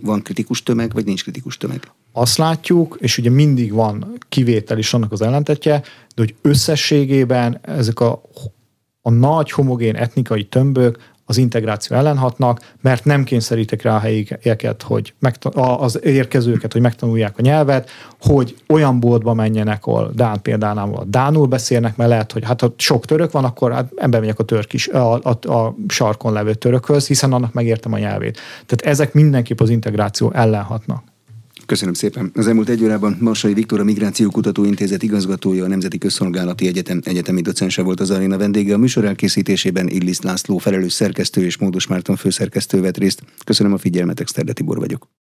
[0.02, 1.90] van kritikus tömeg, vagy nincs kritikus tömeg?
[2.12, 5.78] Azt látjuk, és ugye mindig van kivétel is annak az ellentetje,
[6.14, 8.22] de hogy összességében ezek a
[9.06, 14.82] a nagy homogén etnikai tömbök az integráció ellen hatnak, mert nem kényszerítek rá a helyieket,
[14.82, 21.04] hogy megtan- az érkezőket, hogy megtanulják a nyelvet, hogy olyan boltba menjenek, ahol Dán példánál
[21.06, 24.44] Dánul beszélnek, mert lehet, hogy hát ha sok török van, akkor hát ember megyek a,
[24.44, 28.38] török is, a, a, a sarkon levő törökhöz, hiszen annak megértem a nyelvét.
[28.66, 31.02] Tehát ezek mindenképp az integráció ellen hatnak.
[31.66, 32.30] Köszönöm szépen.
[32.34, 37.00] Az elmúlt egy órában Marsai Viktor, a Migráció Kutató Intézet igazgatója, a Nemzeti Közszolgálati Egyetem
[37.04, 38.74] egyetemi docense volt az aréna vendége.
[38.74, 43.22] A műsor elkészítésében Illis László felelős szerkesztő és Módos Márton főszerkesztő vett részt.
[43.44, 45.16] Köszönöm a figyelmet, Exterde Tibor vagyok.